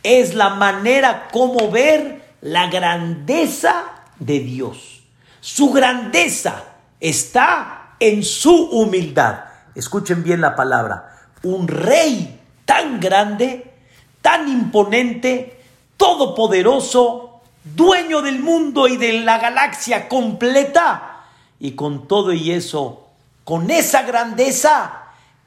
[0.02, 3.84] es la manera como ver la grandeza
[4.18, 5.02] de Dios.
[5.40, 6.64] Su grandeza
[7.00, 9.44] está en su humildad.
[9.74, 11.28] Escuchen bien la palabra.
[11.42, 13.72] Un rey tan grande,
[14.20, 15.60] tan imponente,
[15.96, 17.31] todopoderoso,
[17.64, 21.24] dueño del mundo y de la galaxia completa.
[21.60, 23.08] Y con todo y eso,
[23.44, 25.04] con esa grandeza,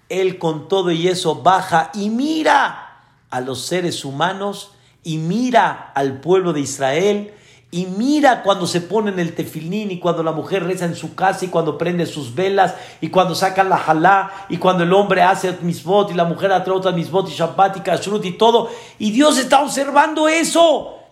[0.08, 4.72] Él con todo y eso baja y mira a los seres humanos
[5.04, 7.34] y mira al pueblo de Israel
[7.76, 11.14] y mira cuando se pone en el tefilín y cuando la mujer reza en su
[11.14, 15.22] casa y cuando prende sus velas y cuando saca la jalá y cuando el hombre
[15.22, 18.70] hace misbot y la mujer otras misbot y shabbat y kashrut y todo.
[18.98, 21.05] Y Dios está observando eso.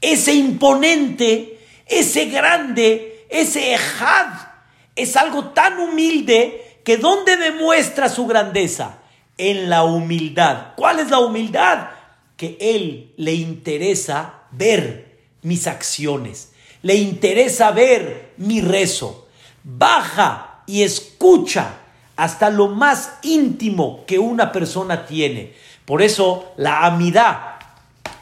[0.00, 4.32] Ese imponente, ese grande, ese ejad.
[4.94, 8.98] Es algo tan humilde que ¿dónde demuestra su grandeza?
[9.36, 10.74] En la humildad.
[10.76, 11.90] ¿Cuál es la humildad?
[12.36, 19.28] Que Él le interesa ver mis acciones, le interesa ver mi rezo,
[19.62, 21.78] baja y escucha
[22.16, 25.54] hasta lo más íntimo que una persona tiene.
[25.84, 27.57] Por eso la amidad,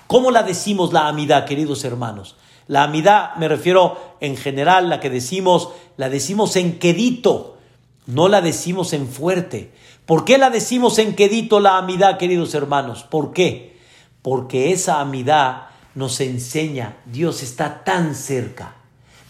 [0.07, 2.37] ¿cómo la decimos la amidad, queridos hermanos?
[2.69, 7.59] La amidad, me refiero en general, la que decimos, la decimos en quedito,
[8.07, 9.73] no la decimos en fuerte.
[10.05, 13.05] ¿Por qué la decimos en quedito la amidad, queridos hermanos?
[13.05, 13.79] ¿Por qué?
[14.23, 18.75] Porque esa amidad nos enseña, Dios está tan cerca,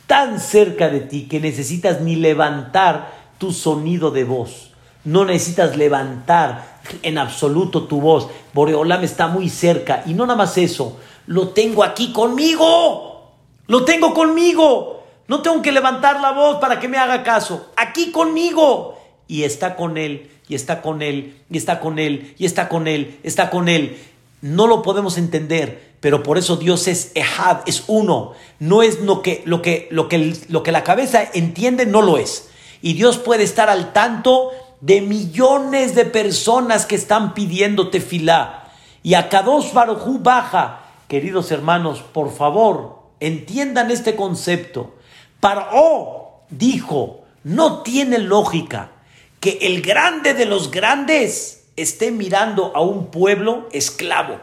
[0.07, 4.73] tan cerca de ti que necesitas ni levantar tu sonido de voz.
[5.05, 8.29] No necesitas levantar en absoluto tu voz.
[8.53, 10.03] Boreolam está muy cerca.
[10.07, 10.97] Y no nada más eso,
[11.27, 13.33] lo tengo aquí conmigo.
[13.67, 15.03] Lo tengo conmigo.
[15.29, 17.71] No tengo que levantar la voz para que me haga caso.
[17.77, 18.99] Aquí conmigo.
[19.29, 22.87] Y está con él, y está con él, y está con él, y está con
[22.87, 23.99] él, está con él.
[24.41, 28.35] No lo podemos entender, pero por eso Dios es Ehad, es uno.
[28.61, 32.19] No es lo que, lo que, lo que, lo que la cabeza entiende, no lo
[32.19, 32.51] es.
[32.83, 34.53] Y Dios puede estar al tanto
[34.87, 38.71] de millones de personas que están pidiendo tefilá.
[39.03, 40.85] Y a Kadosh Barujú baja.
[41.09, 44.95] Queridos hermanos, por favor, entiendan este concepto.
[45.41, 48.93] Paró dijo, no tiene lógica
[49.41, 54.39] que el grande de los grandes esté mirando a un pueblo esclavo.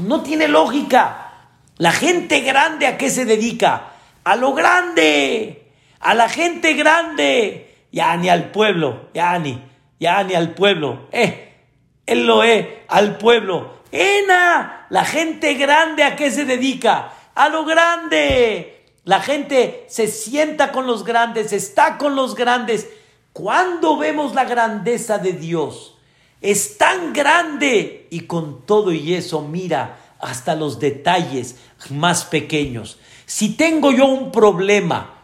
[0.00, 1.32] No tiene lógica.
[1.76, 3.92] La gente grande a qué se dedica?
[4.24, 5.70] A lo grande.
[6.00, 7.86] A la gente grande.
[7.92, 9.10] Ya ni al pueblo.
[9.14, 9.75] Ya ni.
[9.98, 11.08] Ya ni al pueblo.
[11.12, 11.54] Eh.
[12.06, 12.66] Él lo es.
[12.88, 13.80] Al pueblo.
[13.90, 14.86] Ena.
[14.90, 17.12] La gente grande a qué se dedica?
[17.34, 18.84] A lo grande.
[19.04, 22.88] La gente se sienta con los grandes, está con los grandes.
[23.32, 25.96] ¿Cuándo vemos la grandeza de Dios?
[26.40, 31.56] es tan grande y con todo y eso mira hasta los detalles
[31.90, 32.98] más pequeños.
[33.24, 35.15] Si tengo yo un problema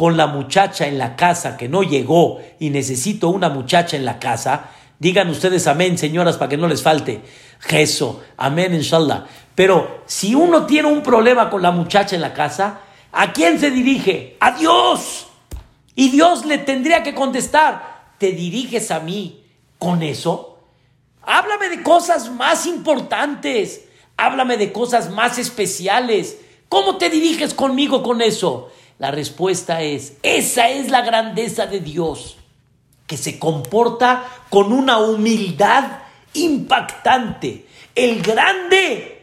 [0.00, 4.18] con la muchacha en la casa que no llegó y necesito una muchacha en la
[4.18, 7.20] casa, digan ustedes amén, señoras, para que no les falte.
[7.68, 9.26] Eso, amén, inshallah.
[9.54, 12.80] Pero si uno tiene un problema con la muchacha en la casa,
[13.12, 14.38] ¿a quién se dirige?
[14.40, 15.26] A Dios.
[15.94, 19.44] Y Dios le tendría que contestar, ¿te diriges a mí
[19.78, 20.60] con eso?
[21.24, 23.82] Háblame de cosas más importantes.
[24.16, 26.38] Háblame de cosas más especiales.
[26.70, 28.70] ¿Cómo te diriges conmigo con eso?
[29.00, 32.36] La respuesta es, esa es la grandeza de Dios,
[33.06, 35.84] que se comporta con una humildad
[36.34, 37.66] impactante.
[37.94, 39.22] El grande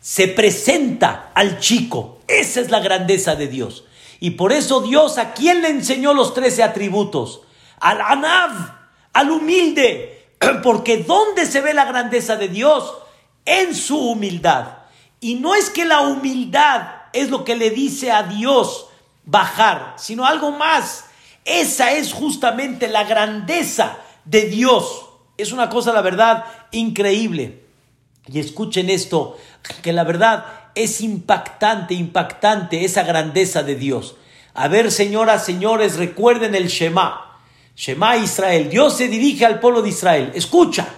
[0.00, 2.20] se presenta al chico.
[2.26, 3.84] Esa es la grandeza de Dios.
[4.18, 7.42] Y por eso Dios, ¿a quién le enseñó los trece atributos?
[7.80, 8.50] Al Anav,
[9.12, 10.24] al humilde,
[10.62, 12.94] Porque ¿dónde se ve la grandeza de Dios?
[13.44, 14.78] En su humildad.
[15.20, 18.87] Y no es que la humildad es lo que le dice a Dios
[19.28, 21.04] bajar, sino algo más.
[21.44, 25.06] Esa es justamente la grandeza de Dios.
[25.36, 27.64] Es una cosa, la verdad, increíble.
[28.26, 29.38] Y escuchen esto,
[29.82, 34.16] que la verdad es impactante, impactante esa grandeza de Dios.
[34.54, 37.38] A ver, señoras, señores, recuerden el Shema.
[37.76, 40.32] Shema Israel, Dios se dirige al pueblo de Israel.
[40.34, 40.88] Escucha,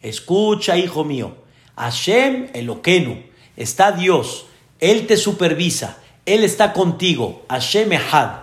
[0.00, 1.36] escucha, hijo mío.
[1.76, 3.22] Hashem Eloquenu,
[3.56, 4.46] está Dios,
[4.80, 7.44] Él te supervisa, Él está contigo.
[7.48, 8.42] Hashem Ehad.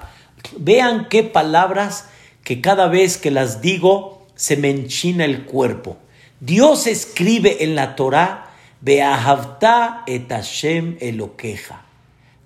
[0.58, 2.10] Vean qué palabras
[2.44, 5.98] que cada vez que las digo se me enchina el cuerpo.
[6.40, 11.86] Dios escribe en la Torah Beahavta et Hashem eloqueja.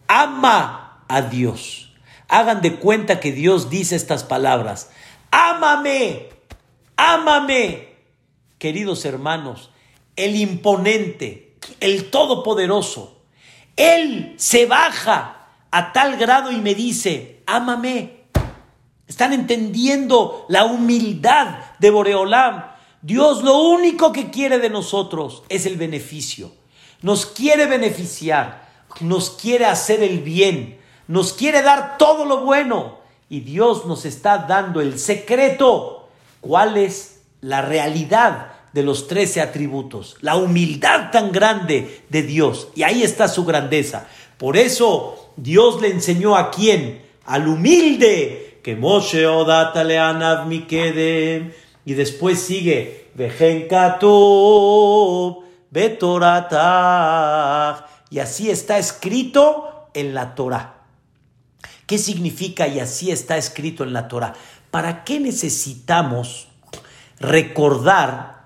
[0.08, 1.92] Ama a Dios.
[2.28, 4.92] Hagan de cuenta que Dios dice estas palabras.
[5.32, 6.30] Ámame,
[6.96, 7.88] ámame.
[8.60, 9.72] Queridos hermanos,
[10.16, 13.16] el imponente, el todopoderoso,
[13.78, 18.18] Él se baja a tal grado y me dice, ámame.
[19.08, 22.66] Están entendiendo la humildad de Boreolam.
[23.02, 26.52] Dios lo único que quiere de nosotros es el beneficio.
[27.02, 28.68] Nos quiere beneficiar,
[29.00, 32.98] nos quiere hacer el bien, nos quiere dar todo lo bueno.
[33.30, 36.10] Y Dios nos está dando el secreto.
[36.42, 40.18] ¿Cuál es la realidad de los trece atributos?
[40.22, 42.70] La humildad tan grande de Dios.
[42.76, 44.07] Y ahí está su grandeza.
[44.38, 47.01] Por eso Dios le enseñó a quién?
[47.26, 48.59] Al humilde.
[48.63, 51.53] Que Moshe Odatale Anav Mikedem
[51.88, 53.07] y después sigue,
[58.09, 60.82] y así está escrito en la Torah.
[61.86, 64.34] ¿Qué significa y así está escrito en la Torah?
[64.70, 66.49] ¿Para qué necesitamos
[67.22, 68.37] recordar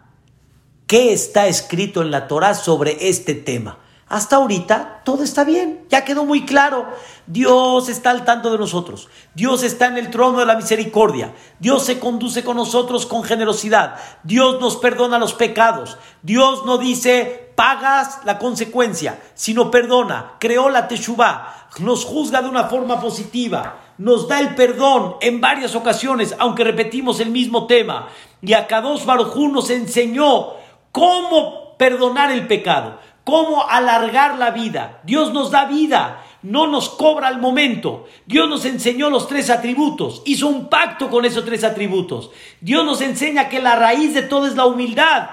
[0.92, 3.78] qué está escrito en la Torah sobre este tema?
[4.10, 6.86] Hasta ahorita todo está bien, ya quedó muy claro.
[7.28, 9.08] Dios está al tanto de nosotros.
[9.34, 11.34] Dios está en el trono de la misericordia.
[11.60, 13.96] Dios se conduce con nosotros con generosidad.
[14.24, 15.98] Dios nos perdona los pecados.
[16.24, 20.34] Dios no dice pagas la consecuencia, sino perdona.
[20.40, 21.70] Creó la Teshuvah.
[21.80, 23.78] Nos juzga de una forma positiva.
[23.98, 28.10] Nos da el perdón en varias ocasiones, aunque repetimos el mismo tema.
[28.42, 30.60] Y a Kadosh Baruj nos enseñó
[30.92, 35.00] cómo perdonar el pecado cómo alargar la vida.
[35.04, 38.06] Dios nos da vida, no nos cobra al momento.
[38.26, 42.32] Dios nos enseñó los tres atributos, hizo un pacto con esos tres atributos.
[42.60, 45.30] Dios nos enseña que la raíz de todo es la humildad.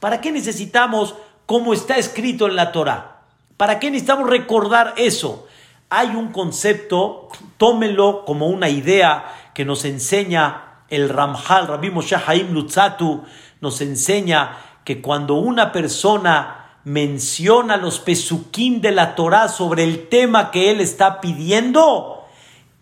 [0.00, 1.14] ¿Para qué necesitamos
[1.46, 3.22] como está escrito en la Torah?
[3.56, 5.46] ¿Para qué necesitamos recordar eso?
[5.88, 7.28] Hay un concepto,
[7.58, 13.22] tómenlo como una idea que nos enseña el Ramjal, Rabbi Moshe Haim Lutzatu,
[13.60, 20.52] nos enseña que cuando una persona menciona los pesuquín de la Torah sobre el tema
[20.52, 22.24] que él está pidiendo,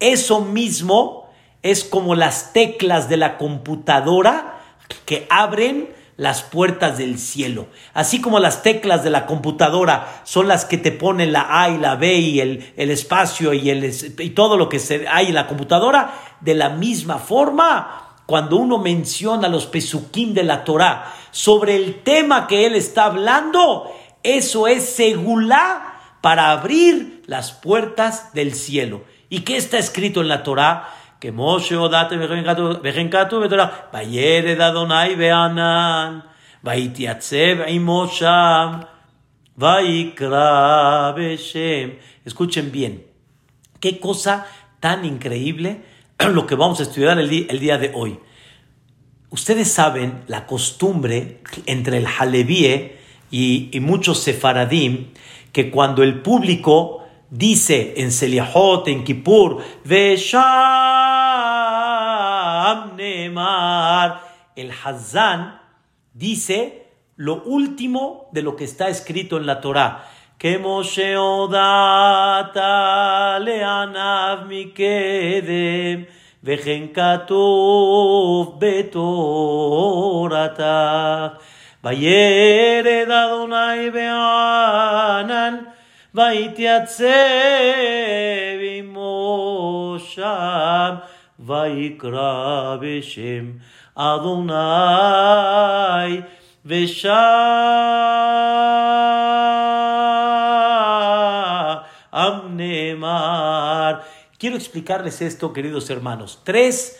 [0.01, 1.31] eso mismo
[1.63, 4.61] es como las teclas de la computadora
[5.07, 7.69] que abren las puertas del cielo.
[7.95, 11.79] Así como las teclas de la computadora son las que te ponen la A y
[11.79, 13.83] la B y el, espacio y, el,
[14.19, 14.79] y todo lo que
[15.11, 20.65] hay en la computadora, de la misma forma, cuando uno menciona los pesuquín de la
[20.65, 28.33] Torah sobre el tema que él está hablando, eso es segula para abrir las puertas
[28.35, 29.03] del cielo.
[29.29, 30.89] ¿Y qué está escrito en la Torah?
[31.19, 36.23] Que Moshe odate vejenkatu betorah, vayered Adonai beanan,
[36.63, 38.87] vaitiatzev imosham,
[39.57, 41.99] vaikra beshem.
[42.25, 43.07] Escuchen bien,
[43.81, 44.47] qué cosa
[44.79, 45.83] tan increíble
[46.33, 48.21] lo que vamos a estudiar el día de hoy.
[49.35, 53.01] Ustedes saben la costumbre entre el Halevíe
[53.33, 55.09] y, muchos sefaradim
[55.51, 60.45] que cuando el público dice en Seliahot, en Kippur, Vesham
[62.95, 64.21] Nemar,
[64.55, 65.61] el Hazán
[66.13, 70.09] dice lo último de lo que está escrito en la Torah.
[70.39, 72.61] Que Moshe odata
[73.41, 76.07] leanav mikedem
[76.44, 80.00] vejen katuv betorata.
[81.84, 85.56] וירד אדוני בענן,
[86.16, 87.06] ויתייצב
[88.60, 90.96] עמו שם,
[91.40, 93.46] ויקרא בשם
[93.96, 94.54] אדוני
[96.66, 97.20] ושם
[102.50, 103.94] נאמר.
[104.45, 106.41] Quiero explicarles esto, queridos hermanos.
[106.45, 106.99] Tres,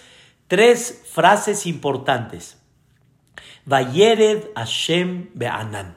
[0.49, 2.57] tres frases importantes.
[3.67, 5.95] Vayered Hashem Be'anan.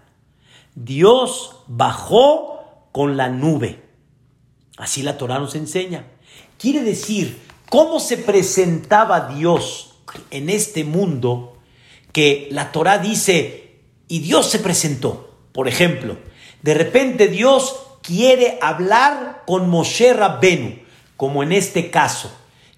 [0.75, 3.81] Dios bajó con la nube.
[4.75, 6.07] Así la Torah nos enseña.
[6.59, 7.39] Quiere decir,
[7.69, 9.95] cómo se presentaba Dios
[10.31, 11.59] en este mundo
[12.11, 15.33] que la Torah dice, y Dios se presentó.
[15.53, 16.17] Por ejemplo,
[16.61, 20.85] de repente Dios quiere hablar con Moshe Rabbenu,
[21.17, 22.31] como en este caso,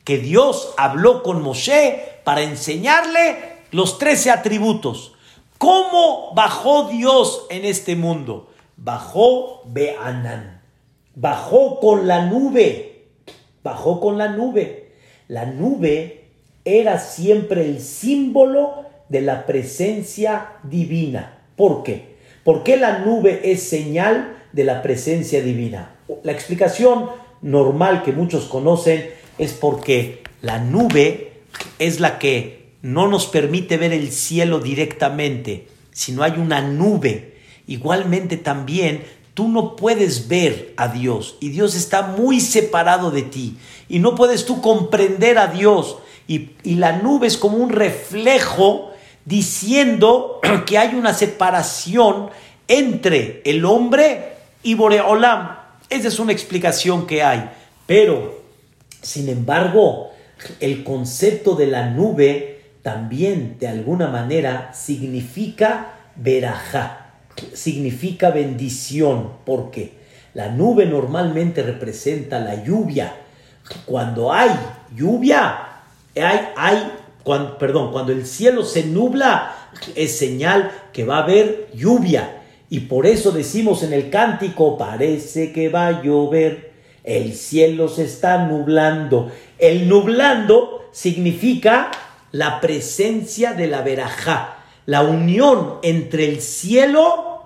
[0.03, 3.37] que Dios habló con Moshe para enseñarle
[3.71, 5.13] los trece atributos.
[5.57, 8.49] ¿Cómo bajó Dios en este mundo?
[8.77, 10.61] Bajó Beanan.
[11.15, 13.09] Bajó con la nube.
[13.61, 14.93] Bajó con la nube.
[15.27, 16.29] La nube
[16.63, 21.41] era siempre el símbolo de la presencia divina.
[21.55, 22.15] ¿Por qué?
[22.43, 25.95] ¿Por qué la nube es señal de la presencia divina?
[26.23, 27.09] La explicación
[27.41, 31.41] normal que muchos conocen es porque la nube
[31.79, 37.37] es la que no nos permite ver el cielo directamente, sino hay una nube.
[37.67, 43.57] Igualmente también tú no puedes ver a Dios y Dios está muy separado de ti
[43.87, 48.91] y no puedes tú comprender a Dios y, la nube es como un reflejo
[49.25, 52.29] diciendo que hay una separación
[52.67, 55.58] entre el hombre y Boreolam.
[55.89, 57.49] Esa es una explicación que hay.
[57.87, 58.43] Pero,
[59.01, 60.11] sin embargo,
[60.59, 67.13] el concepto de la nube también de alguna manera significa verajá,
[67.53, 69.31] significa bendición.
[69.45, 69.93] porque
[70.33, 73.15] La nube normalmente representa la lluvia.
[73.85, 74.51] Cuando hay
[74.95, 75.81] lluvia,
[76.15, 76.91] hay, hay
[77.23, 79.55] cuando, perdón, cuando el cielo se nubla,
[79.95, 82.38] es señal que va a haber lluvia.
[82.69, 88.03] Y por eso decimos en el cántico, parece que va a llover, el cielo se
[88.03, 89.31] está nublando.
[89.57, 91.89] El nublando significa
[92.31, 97.43] la presencia de la verajá, la unión entre el cielo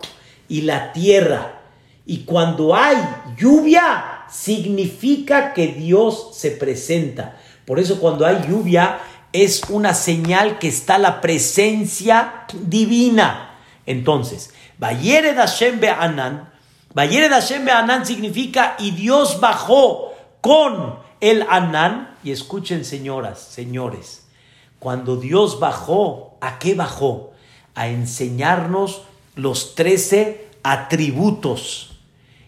[0.49, 1.61] y la tierra.
[2.05, 2.97] Y cuando hay
[3.37, 7.37] lluvia, significa que Dios se presenta.
[7.65, 8.99] Por eso cuando hay lluvia
[9.31, 13.57] es una señal que está la presencia divina.
[13.85, 14.53] Entonces,
[14.83, 16.49] Bayered Hashem Be'anan,
[16.93, 20.11] Bayered Hashem Be'anan significa y Dios bajó
[20.41, 22.17] con el Anan.
[22.21, 24.25] Y escuchen señoras, señores,
[24.79, 27.31] cuando Dios bajó, ¿a qué bajó?
[27.75, 29.03] A enseñarnos
[29.37, 31.97] los trece atributos.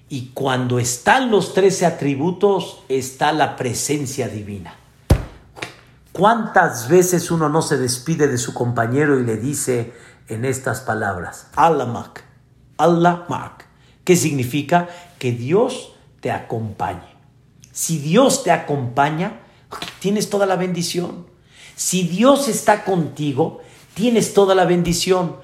[0.10, 4.76] Y cuando están los trece atributos, está la presencia divina.
[6.12, 9.94] ¿Cuántas veces uno no se despide de su compañero y le dice
[10.28, 12.25] en estas palabras, Allah Mak,
[12.78, 13.66] Allah Mak?
[14.04, 14.90] ¿Qué significa?
[15.20, 17.16] Que Dios te acompañe.
[17.72, 19.42] Si Dios te acompaña,
[20.00, 21.26] tienes toda la bendición.
[21.76, 23.62] Si Dios está contigo,
[23.94, 25.36] tienes toda la bendición.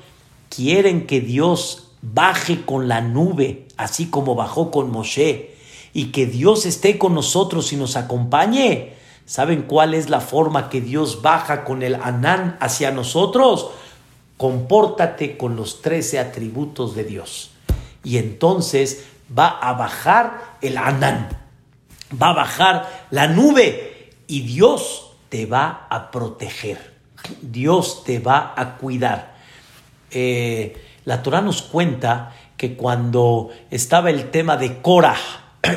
[0.50, 5.56] Quieren que Dios baje con la nube, así como bajó con Moshe,
[5.94, 8.94] y que Dios esté con nosotros y nos acompañe.
[9.26, 13.72] ¿Saben cuál es la forma que Dios baja con el Anán hacia nosotros?
[14.42, 17.52] Compórtate con los trece atributos de Dios.
[18.04, 19.06] Y entonces
[19.38, 21.30] va a bajar el Anán,
[22.20, 26.96] va a bajar la nube y Dios te va a proteger.
[27.44, 29.36] Dios te va a cuidar.
[30.10, 30.76] Eh,
[31.06, 35.20] la Torah nos cuenta que cuando estaba el tema de Korah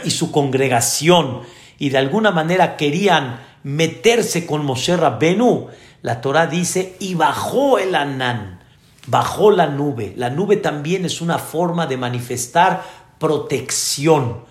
[0.06, 1.42] y su congregación,
[1.78, 5.68] y de alguna manera querían meterse con Moshe Rabbenu,
[6.04, 8.60] la Torah dice, y bajó el Anán,
[9.06, 10.12] bajó la nube.
[10.18, 12.84] La nube también es una forma de manifestar
[13.18, 14.44] protección,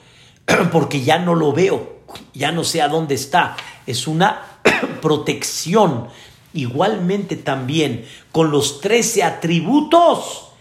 [0.71, 1.99] porque ya no lo veo,
[2.33, 3.55] ya no sé a dónde está.
[3.85, 4.41] Es una
[5.03, 6.07] protección.
[6.55, 10.53] Igualmente también con los trece atributos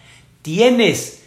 [0.43, 1.23] tienes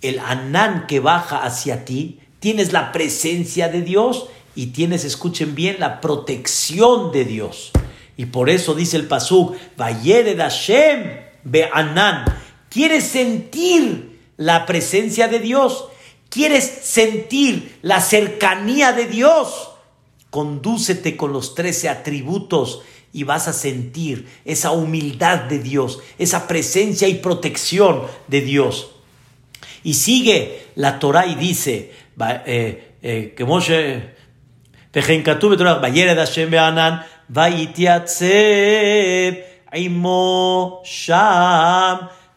[0.00, 5.76] el Anán que baja hacia ti, tienes la presencia de Dios y tienes, escuchen bien,
[5.78, 7.72] la protección de Dios.
[8.20, 12.26] Y por eso dice el Pasuk, Vayere Hashem Be'anan.
[12.68, 15.86] ¿Quieres sentir la presencia de Dios?
[16.28, 19.70] ¿Quieres sentir la cercanía de Dios?
[20.28, 27.08] Condúcete con los trece atributos y vas a sentir esa humildad de Dios, esa presencia
[27.08, 28.90] y protección de Dios.
[29.82, 31.94] Y sigue la Torah y dice,
[32.44, 34.10] eh, eh, que Moshe,
[34.92, 37.06] Hashem Be'anan,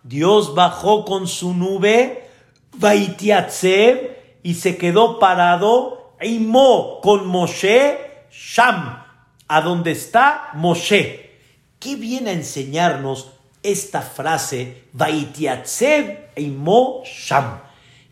[0.04, 2.30] Dios bajó con su nube,
[2.74, 7.98] Vaitiatzeb, y se quedó parado, Aimó con Moshe,
[8.32, 9.04] Sham,
[9.48, 11.40] a donde está Moshe.
[11.80, 13.32] ¿Qué viene a enseñarnos
[13.64, 17.62] esta frase, Vaitiatzeb, Aimó, Sham?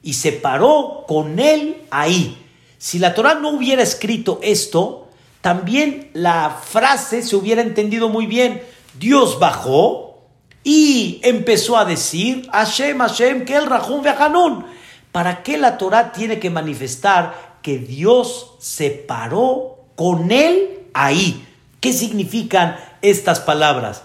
[0.01, 2.37] Y se paró con él ahí.
[2.79, 5.00] Si la Torah no hubiera escrito esto,
[5.41, 8.61] también la frase se hubiera entendido muy bien.
[8.99, 10.27] Dios bajó
[10.63, 14.65] y empezó a decir, Hashem, Hashem, que el Rahum Hanun.
[15.11, 21.45] ¿Para qué la Torah tiene que manifestar que Dios se paró con él ahí?
[21.79, 24.03] ¿Qué significan estas palabras?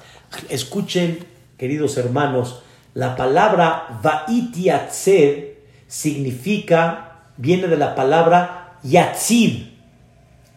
[0.48, 1.26] Escuchen,
[1.58, 2.62] queridos hermanos,
[2.94, 5.56] la palabra Vaitiatzed
[5.86, 9.75] significa, viene de la palabra Yatzib.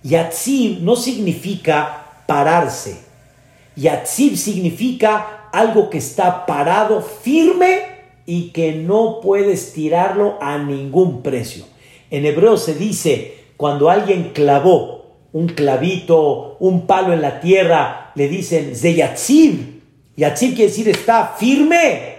[0.04, 3.02] Yatzib no significa pararse.
[3.76, 7.82] Yatzib significa algo que está parado firme
[8.26, 11.66] y que no puedes tirarlo a ningún precio.
[12.12, 15.00] En hebreo se dice, cuando alguien clavó
[15.32, 19.82] un clavito, un palo en la tierra, le dicen Zeyatzib.
[20.16, 22.18] Yatzib quiere decir está firme.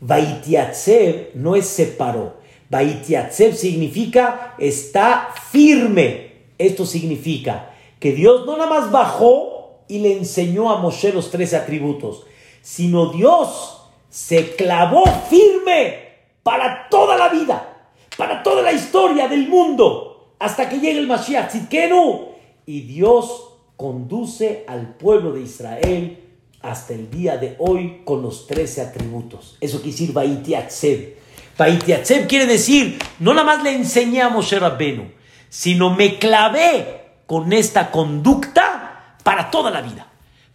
[0.00, 2.40] Vaitiatzev no es separó.
[2.70, 6.29] Vaitiatzev significa está firme.
[6.60, 11.54] Esto significa que Dios no nada más bajó y le enseñó a Moshe los tres
[11.54, 12.26] atributos,
[12.60, 13.80] sino Dios
[14.10, 16.10] se clavó firme
[16.42, 17.88] para toda la vida,
[18.18, 22.28] para toda la historia del mundo, hasta que llegue el Mashiach Tzidkenu.
[22.66, 26.18] Y Dios conduce al pueblo de Israel
[26.60, 29.56] hasta el día de hoy con los trece atributos.
[29.62, 31.16] Eso quiere decir Baitiatzeb.
[31.56, 35.19] Baitiatzeb quiere decir, no nada más le enseñamos a Rabbenu,
[35.50, 40.06] sino me clavé con esta conducta para toda la vida,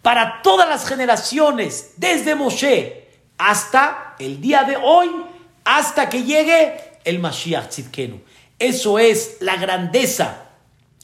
[0.01, 3.05] para todas las generaciones, desde Moshe
[3.37, 5.11] hasta el día de hoy,
[5.63, 8.21] hasta que llegue el Mashiach Tzidkenu.
[8.57, 10.47] Eso es la grandeza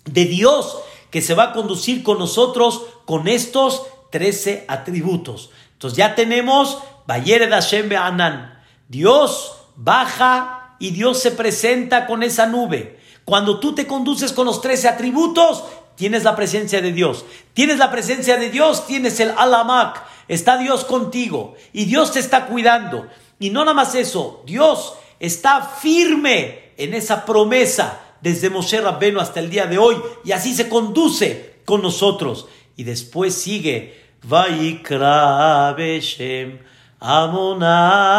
[0.06, 0.80] de Dios
[1.10, 5.52] que se va a conducir con nosotros con estos 13 atributos.
[5.74, 8.60] Entonces ya tenemos Bayere Hashem Be'anan.
[8.88, 13.01] Dios baja y Dios se presenta con esa nube.
[13.32, 15.64] Cuando tú te conduces con los 13 atributos,
[15.96, 17.24] tienes la presencia de Dios.
[17.54, 20.04] Tienes la presencia de Dios, tienes el Alamak.
[20.28, 23.08] Está Dios contigo y Dios te está cuidando.
[23.40, 29.40] Y no nada más eso, Dios está firme en esa promesa desde Moshe Rabbeno hasta
[29.40, 32.48] el día de hoy y así se conduce con nosotros.
[32.76, 36.60] Y después sigue Vaikra Beshem
[37.00, 38.12] Amonai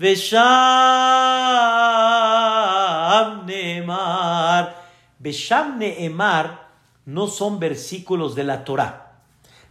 [0.00, 0.40] Besham
[3.44, 4.74] Neemar.
[5.18, 6.68] Besham Neemar
[7.04, 9.12] no son versículos de la Torah.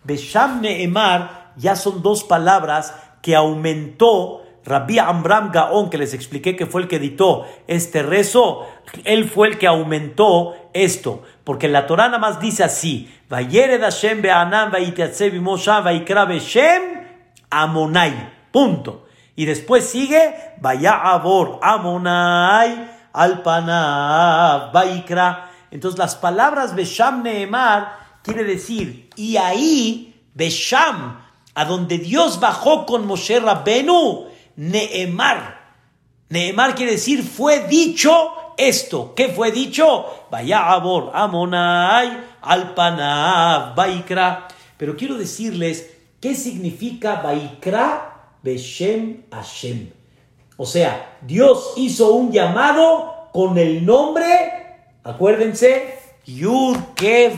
[0.04, 6.68] Besham Neemar ya son dos palabras que aumentó Rabbi Amram Gaon, que les expliqué que
[6.68, 8.68] fue el que editó este rezo,
[9.06, 14.22] él fue el que aumentó esto, porque la Torah nada más dice así, Hashem
[18.52, 19.09] punto.
[19.40, 25.50] Y después sigue, Vaya abor amonai alpanav vaikra.
[25.72, 31.22] Entonces las palabras Besham Neemar quiere decir, y ahí, Besham,
[31.56, 34.26] a donde Dios bajó con Moshe Rabbenu,
[34.58, 35.58] Neemar.
[36.28, 39.14] Neemar quiere decir fue dicho esto.
[39.16, 40.28] ¿Qué fue dicho?
[40.30, 44.50] Vaya abor, amonai, alpanav, baikra.
[44.76, 48.09] Pero quiero decirles qué significa baikra
[48.44, 49.90] beshem Hashem.
[50.58, 54.26] O sea, Dios hizo un llamado con el nombre,
[55.04, 57.32] acuérdense, Yud Ke.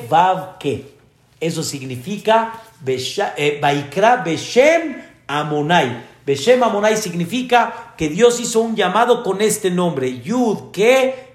[1.39, 2.53] Eso significa
[2.85, 6.03] eh, Baikra Beshem Amonai.
[6.25, 11.31] Beshem Amonai significa que Dios hizo un llamado con este nombre, Yud Ke,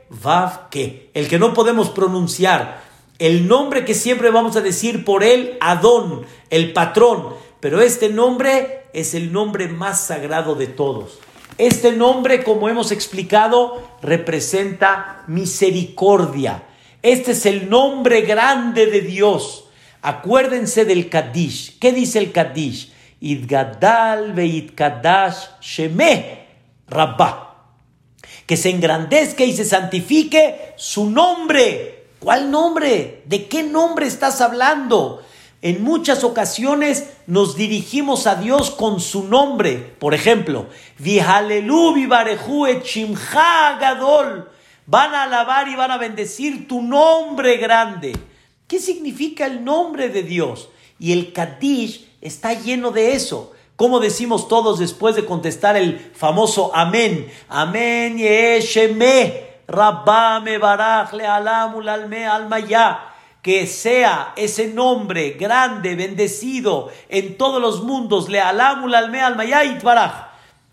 [1.14, 2.82] el que no podemos pronunciar,
[3.18, 8.84] el nombre que siempre vamos a decir por él, Adón, el patrón, pero este nombre
[8.92, 11.18] es el nombre más sagrado de todos.
[11.58, 16.64] Este nombre, como hemos explicado, representa misericordia.
[17.02, 19.64] Este es el nombre grande de Dios.
[20.02, 21.78] Acuérdense del Kadish.
[21.78, 22.92] ¿Qué dice el Kadish?
[23.20, 24.34] Idgadal
[24.74, 26.46] kadash Sheme
[26.88, 27.64] Rabba.
[28.46, 32.08] Que se engrandezca y se santifique su nombre.
[32.18, 33.22] ¿Cuál nombre?
[33.24, 35.22] ¿De qué nombre estás hablando?
[35.66, 39.96] En muchas ocasiones nos dirigimos a Dios con su nombre.
[39.98, 40.66] Por ejemplo,
[43.80, 44.48] Gadol.
[44.86, 48.16] Van a alabar y van a bendecir tu nombre grande.
[48.68, 50.68] ¿Qué significa el nombre de Dios?
[51.00, 53.52] Y el Kadish está lleno de eso.
[53.74, 57.26] Como decimos todos después de contestar el famoso amén?
[57.48, 63.15] Amén, yesheme, rabame, baraj, le alamul alme, almaya.
[63.46, 70.30] Que sea ese nombre grande, bendecido en todos los mundos, le alamul alme, almaya, itbaraj.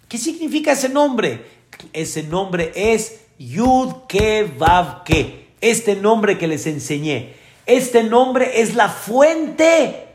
[0.10, 1.46] ¿Qué significa ese nombre?
[1.94, 4.52] Ese nombre es Yud Ke
[5.06, 5.50] Ke.
[5.62, 7.36] Este nombre que les enseñé.
[7.68, 10.08] Este nombre es la fuente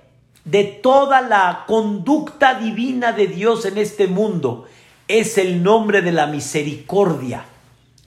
[0.45, 4.67] de toda la conducta divina de Dios en este mundo.
[5.07, 7.45] Es el nombre de la misericordia.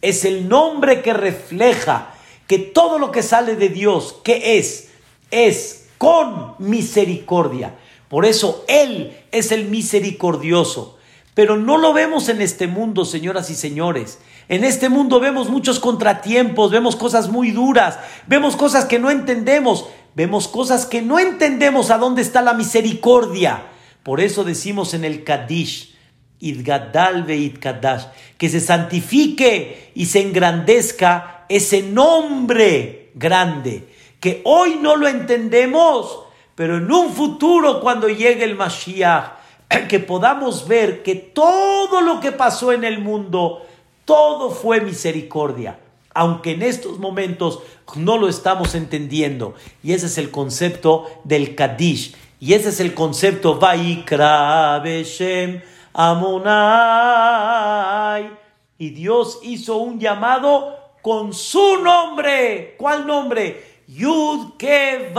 [0.02, 2.11] Es el nombre que refleja
[2.52, 4.90] que todo lo que sale de Dios, ¿qué es?
[5.32, 7.76] Es con misericordia.
[8.10, 10.98] Por eso Él es el misericordioso.
[11.34, 14.20] Pero no lo vemos en este mundo, señoras y señores.
[14.50, 19.86] En este mundo vemos muchos contratiempos, vemos cosas muy duras, vemos cosas que no entendemos
[20.14, 23.64] vemos cosas que no entendemos a dónde está la misericordia.
[24.04, 25.96] Por eso decimos en el Kadish,
[26.42, 27.28] Idgadal
[27.62, 33.88] Kadash, que se santifique y se engrandezca ese nombre grande,
[34.20, 36.20] que hoy no lo entendemos,
[36.56, 39.34] pero en un futuro cuando llegue el Mashiach,
[39.90, 43.66] que podamos ver que todo lo que pasó en el mundo,
[44.06, 45.80] todo fue misericordia,
[46.14, 47.60] aunque en estos momentos
[47.96, 49.56] no lo estamos entendiendo.
[49.84, 52.16] Y ese es el concepto del Kadish.
[52.40, 55.62] Y ese es el concepto Vaikra Beshem
[55.94, 57.12] Amonai.
[58.78, 62.76] Y Dios hizo un llamado con su nombre.
[62.78, 63.82] ¿Cuál nombre?
[63.88, 65.14] Yud Ke.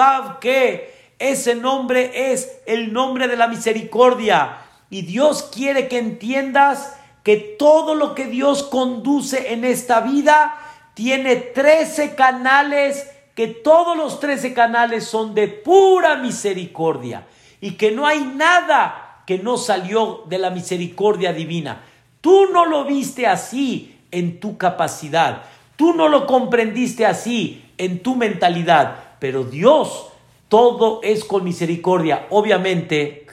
[1.18, 4.58] Ese nombre es el nombre de la misericordia.
[4.90, 10.54] Y Dios quiere que entiendas que todo lo que Dios conduce en esta vida
[10.94, 17.26] tiene 13 canales, que todos los 13 canales son de pura misericordia
[17.60, 21.84] y que no hay nada que no salió de la misericordia divina.
[22.20, 25.44] Tú no lo viste así en tu capacidad,
[25.82, 30.06] tú no lo comprendiste así en tu mentalidad, pero Dios
[30.46, 32.28] todo es con misericordia.
[32.30, 33.26] Obviamente,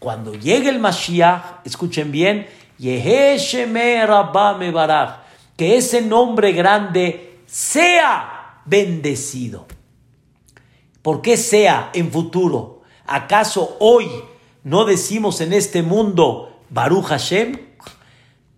[0.00, 2.48] cuando llegue el Mashiach, escuchen bien,
[5.56, 9.68] que ese nombre grande sea bendecido.
[11.02, 12.82] ¿Por qué sea en futuro?
[13.06, 14.08] ¿Acaso hoy
[14.64, 17.60] no decimos en este mundo Baruch Hashem?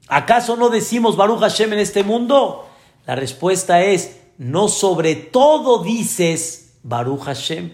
[0.09, 2.71] ¿Acaso no decimos Baruch Hashem en este mundo?
[3.07, 7.73] La respuesta es, no sobre todo dices Baruch Hashem.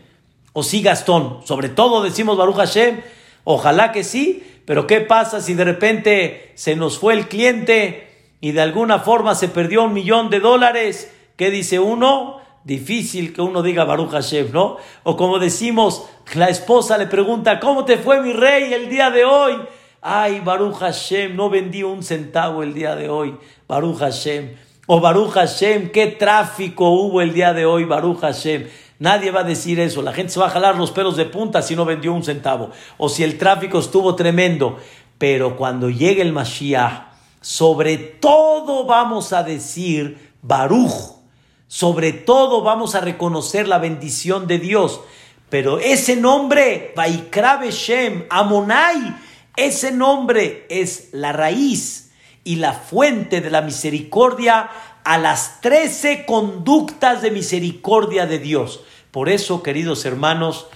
[0.53, 3.01] O sí, Gastón, sobre todo decimos Baruch Hashem.
[3.45, 8.09] Ojalá que sí, pero ¿qué pasa si de repente se nos fue el cliente
[8.41, 11.13] y de alguna forma se perdió un millón de dólares?
[11.37, 12.41] ¿Qué dice uno?
[12.65, 14.77] Difícil que uno diga Baruch Hashem, ¿no?
[15.05, 19.25] O como decimos, la esposa le pregunta, ¿cómo te fue mi rey el día de
[19.25, 19.55] hoy?
[20.03, 24.57] Ay, Baruch Hashem, no vendí un centavo el día de hoy, Baruch Hashem.
[24.93, 28.67] O Baruch Hashem, qué tráfico hubo el día de hoy, Baruch Hashem.
[28.99, 30.03] Nadie va a decir eso.
[30.03, 32.73] La gente se va a jalar los pelos de punta si no vendió un centavo.
[32.99, 34.81] O si el tráfico estuvo tremendo.
[35.17, 37.05] Pero cuando llegue el Mashiach,
[37.41, 41.21] sobre todo vamos a decir Baruch.
[41.69, 45.03] Sobre todo vamos a reconocer la bendición de Dios.
[45.51, 49.15] Pero ese nombre, Vaikra Beshem, Amonai,
[49.55, 52.10] ese nombre es la raíz
[52.45, 54.71] y la fuente de la misericordia
[55.05, 58.83] a las trece conductas de misericordia de Dios.
[59.11, 60.67] Por eso, queridos hermanos,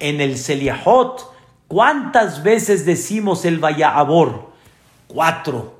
[0.00, 1.32] en el Seliahot,
[1.68, 4.50] ¿cuántas veces decimos el Vayabor?
[5.06, 5.78] Cuatro.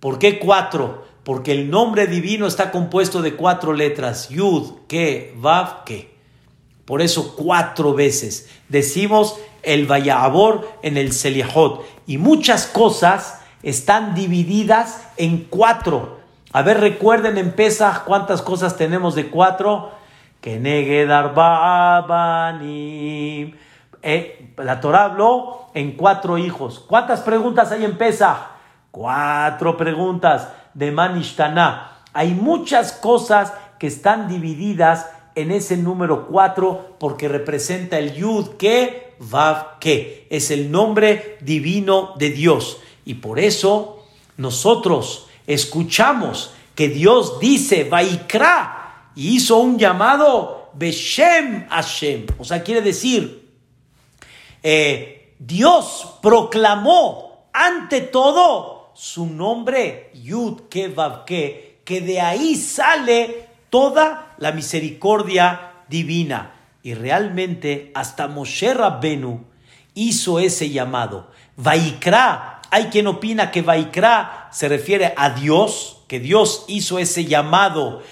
[0.00, 1.06] ¿Por qué cuatro?
[1.24, 6.14] Porque el nombre divino está compuesto de cuatro letras, Yud, Ke, Vav, Ke.
[6.84, 11.84] Por eso cuatro veces decimos el Vayabor en el Seliahot.
[12.06, 16.20] Y muchas cosas están divididas en cuatro.
[16.52, 19.90] A ver, recuerden en Pesach cuántas cosas tenemos de cuatro.
[20.40, 20.60] Que
[24.02, 26.84] eh, la Torah habló en cuatro hijos.
[26.86, 28.36] ¿Cuántas preguntas hay en Pesach?
[28.90, 31.98] Cuatro preguntas de Manishtana.
[32.12, 39.14] Hay muchas cosas que están divididas en ese número cuatro porque representa el Yud que
[39.80, 42.80] que es el nombre divino de Dios.
[43.06, 44.04] Y por eso
[44.36, 52.26] nosotros escuchamos que Dios dice Vaikra y hizo un llamado Beshem Hashem.
[52.38, 53.48] O sea, quiere decir,
[54.62, 63.48] eh, Dios proclamó ante todo su nombre Yud Ke Vav Ke, que de ahí sale
[63.70, 66.54] toda la misericordia divina.
[66.82, 69.44] Y realmente hasta Moshe Rabbenu
[69.94, 71.30] hizo ese llamado.
[71.56, 78.02] Vaikra hay quien opina que Vaikra se refiere a Dios, que Dios hizo ese llamado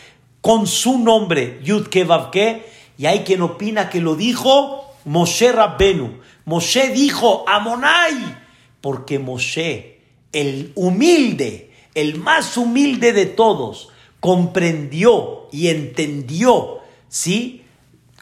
[0.40, 2.66] con su nombre, Yud Kevavke,
[2.98, 6.20] y hay quien opina que lo dijo Moshe Rabbenu.
[6.44, 8.36] Moshe dijo Amonai,
[8.80, 10.00] porque Moshe,
[10.32, 13.88] el humilde, el más humilde de todos,
[14.20, 16.78] comprendió y entendió,
[17.08, 17.62] ¿sí?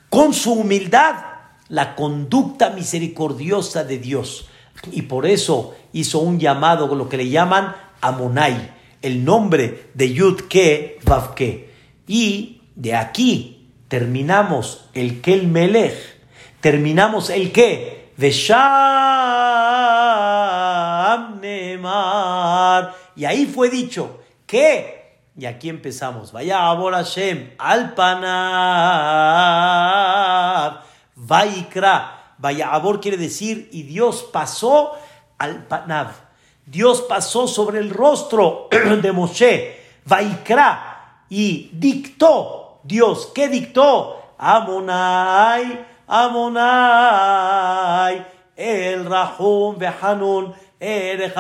[0.08, 1.16] Con su humildad,
[1.68, 4.46] la conducta misericordiosa de Dios.
[4.90, 8.72] Y por eso hizo un llamado con lo que le llaman Amonai,
[9.02, 10.98] el nombre de Yud Ke
[12.06, 15.94] Y de aquí terminamos el Kel Melech,
[16.60, 18.62] terminamos el que Vesham
[21.40, 22.94] Nemar.
[23.14, 28.22] Y ahí fue dicho que, y aquí empezamos, vaya a Hashem, Alpanav,
[31.16, 32.18] Vaikra.
[32.38, 34.98] Vaya Abor quiere decir, y Dios pasó
[35.42, 36.12] al Panav.
[36.64, 38.68] Dios pasó sobre el rostro
[39.02, 44.34] de Moshe, Vaikra, y dictó, Dios, ¿qué dictó?
[44.38, 47.44] Amonai, Amonai,
[48.54, 51.32] el Rahum Behanun, el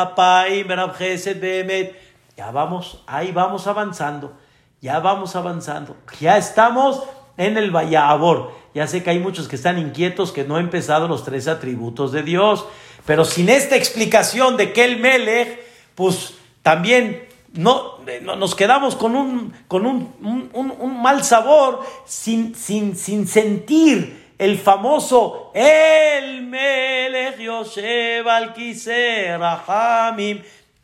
[1.40, 1.96] Bemet.
[2.36, 4.32] Ya vamos, ahí vamos avanzando,
[4.80, 7.04] ya vamos avanzando, ya estamos
[7.36, 8.50] en el Vallabor.
[8.74, 12.10] Ya sé que hay muchos que están inquietos que no han empezado los tres atributos
[12.12, 12.64] de Dios,
[13.06, 15.60] pero sin esta explicación de que el Melech,
[15.94, 17.98] pues también no,
[18.36, 26.42] nos quedamos con un, con un, mal sabor sin, sin, sin sentir el famoso El
[26.42, 28.54] Melech Yosef al.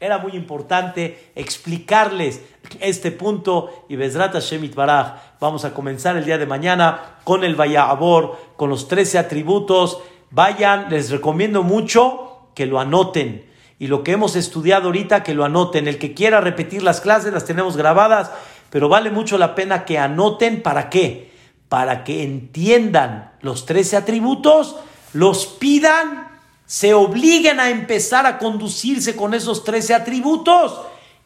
[0.01, 2.41] Era muy importante explicarles
[2.79, 5.15] este punto y Bezrat Hashem Baraj.
[5.41, 10.01] Vamos a comenzar el día de mañana con el Vayabor, con los 13 atributos.
[10.31, 13.47] Vayan, les recomiendo mucho que lo anoten.
[13.79, 15.89] Y lo que hemos estudiado ahorita, que lo anoten.
[15.89, 18.31] El que quiera repetir las clases, las tenemos grabadas,
[18.71, 20.63] pero vale mucho la pena que anoten.
[20.63, 21.33] ¿Para qué?
[21.69, 24.77] Para que entiendan los 13 atributos,
[25.13, 26.29] los pidan,
[26.67, 30.81] se obliguen a empezar a conducirse con esos 13 atributos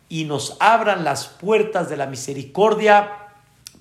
[0.09, 3.22] y nos abran las puertas de la misericordia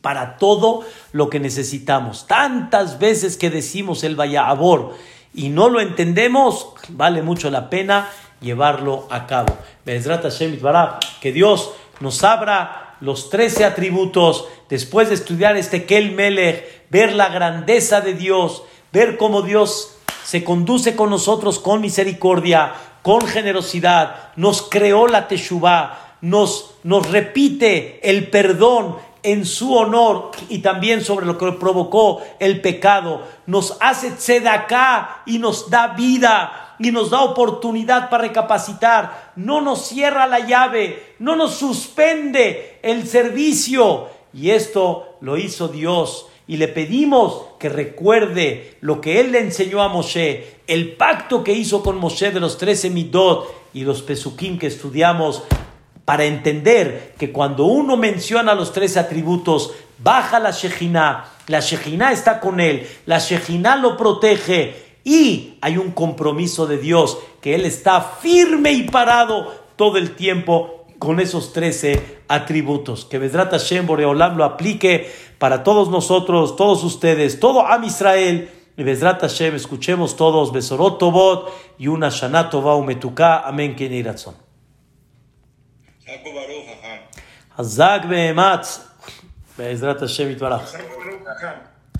[0.02, 2.28] para todo lo que necesitamos.
[2.28, 4.96] Tantas veces que decimos el Vayabor
[5.34, 8.10] y no lo entendemos, vale mucho la pena
[8.42, 9.56] llevarlo a cabo.
[11.22, 17.30] Que Dios nos abra los trece atributos después de estudiar este Kel Melech, ver la
[17.30, 24.62] grandeza de Dios, ver cómo Dios se conduce con nosotros con misericordia, con generosidad, nos
[24.62, 31.38] creó la Teshuvah nos, nos repite el perdón en su honor y también sobre lo
[31.38, 33.22] que provocó el pecado.
[33.46, 39.34] Nos hace tzedaká y nos da vida y nos da oportunidad para recapacitar.
[39.36, 44.08] No nos cierra la llave, no nos suspende el servicio.
[44.34, 46.28] Y esto lo hizo Dios.
[46.48, 51.54] Y le pedimos que recuerde lo que él le enseñó a Moshe, el pacto que
[51.54, 55.44] hizo con Moshe de los trece midot y los pesukim que estudiamos
[56.06, 62.40] para entender que cuando uno menciona los tres atributos, baja la Shejina, la Shejina está
[62.40, 68.02] con él, la Shejina lo protege y hay un compromiso de Dios que él está
[68.02, 73.06] firme y parado todo el tiempo con esos trece atributos.
[73.06, 78.50] Que Vedrat Hashem Boreolam lo aplique para todos nosotros, todos ustedes, todo Am Israel.
[78.78, 83.40] Y Vedrat Hashem, escuchemos todos Besorot Tobot y una Shana Tova Umetuka.
[83.40, 83.76] Amén.
[86.04, 86.98] חזק וברוך החם.
[87.58, 88.88] חזק ואמץ,
[89.58, 90.62] בעזרת השם יתברך.
[90.62, 91.28] חזק וברוך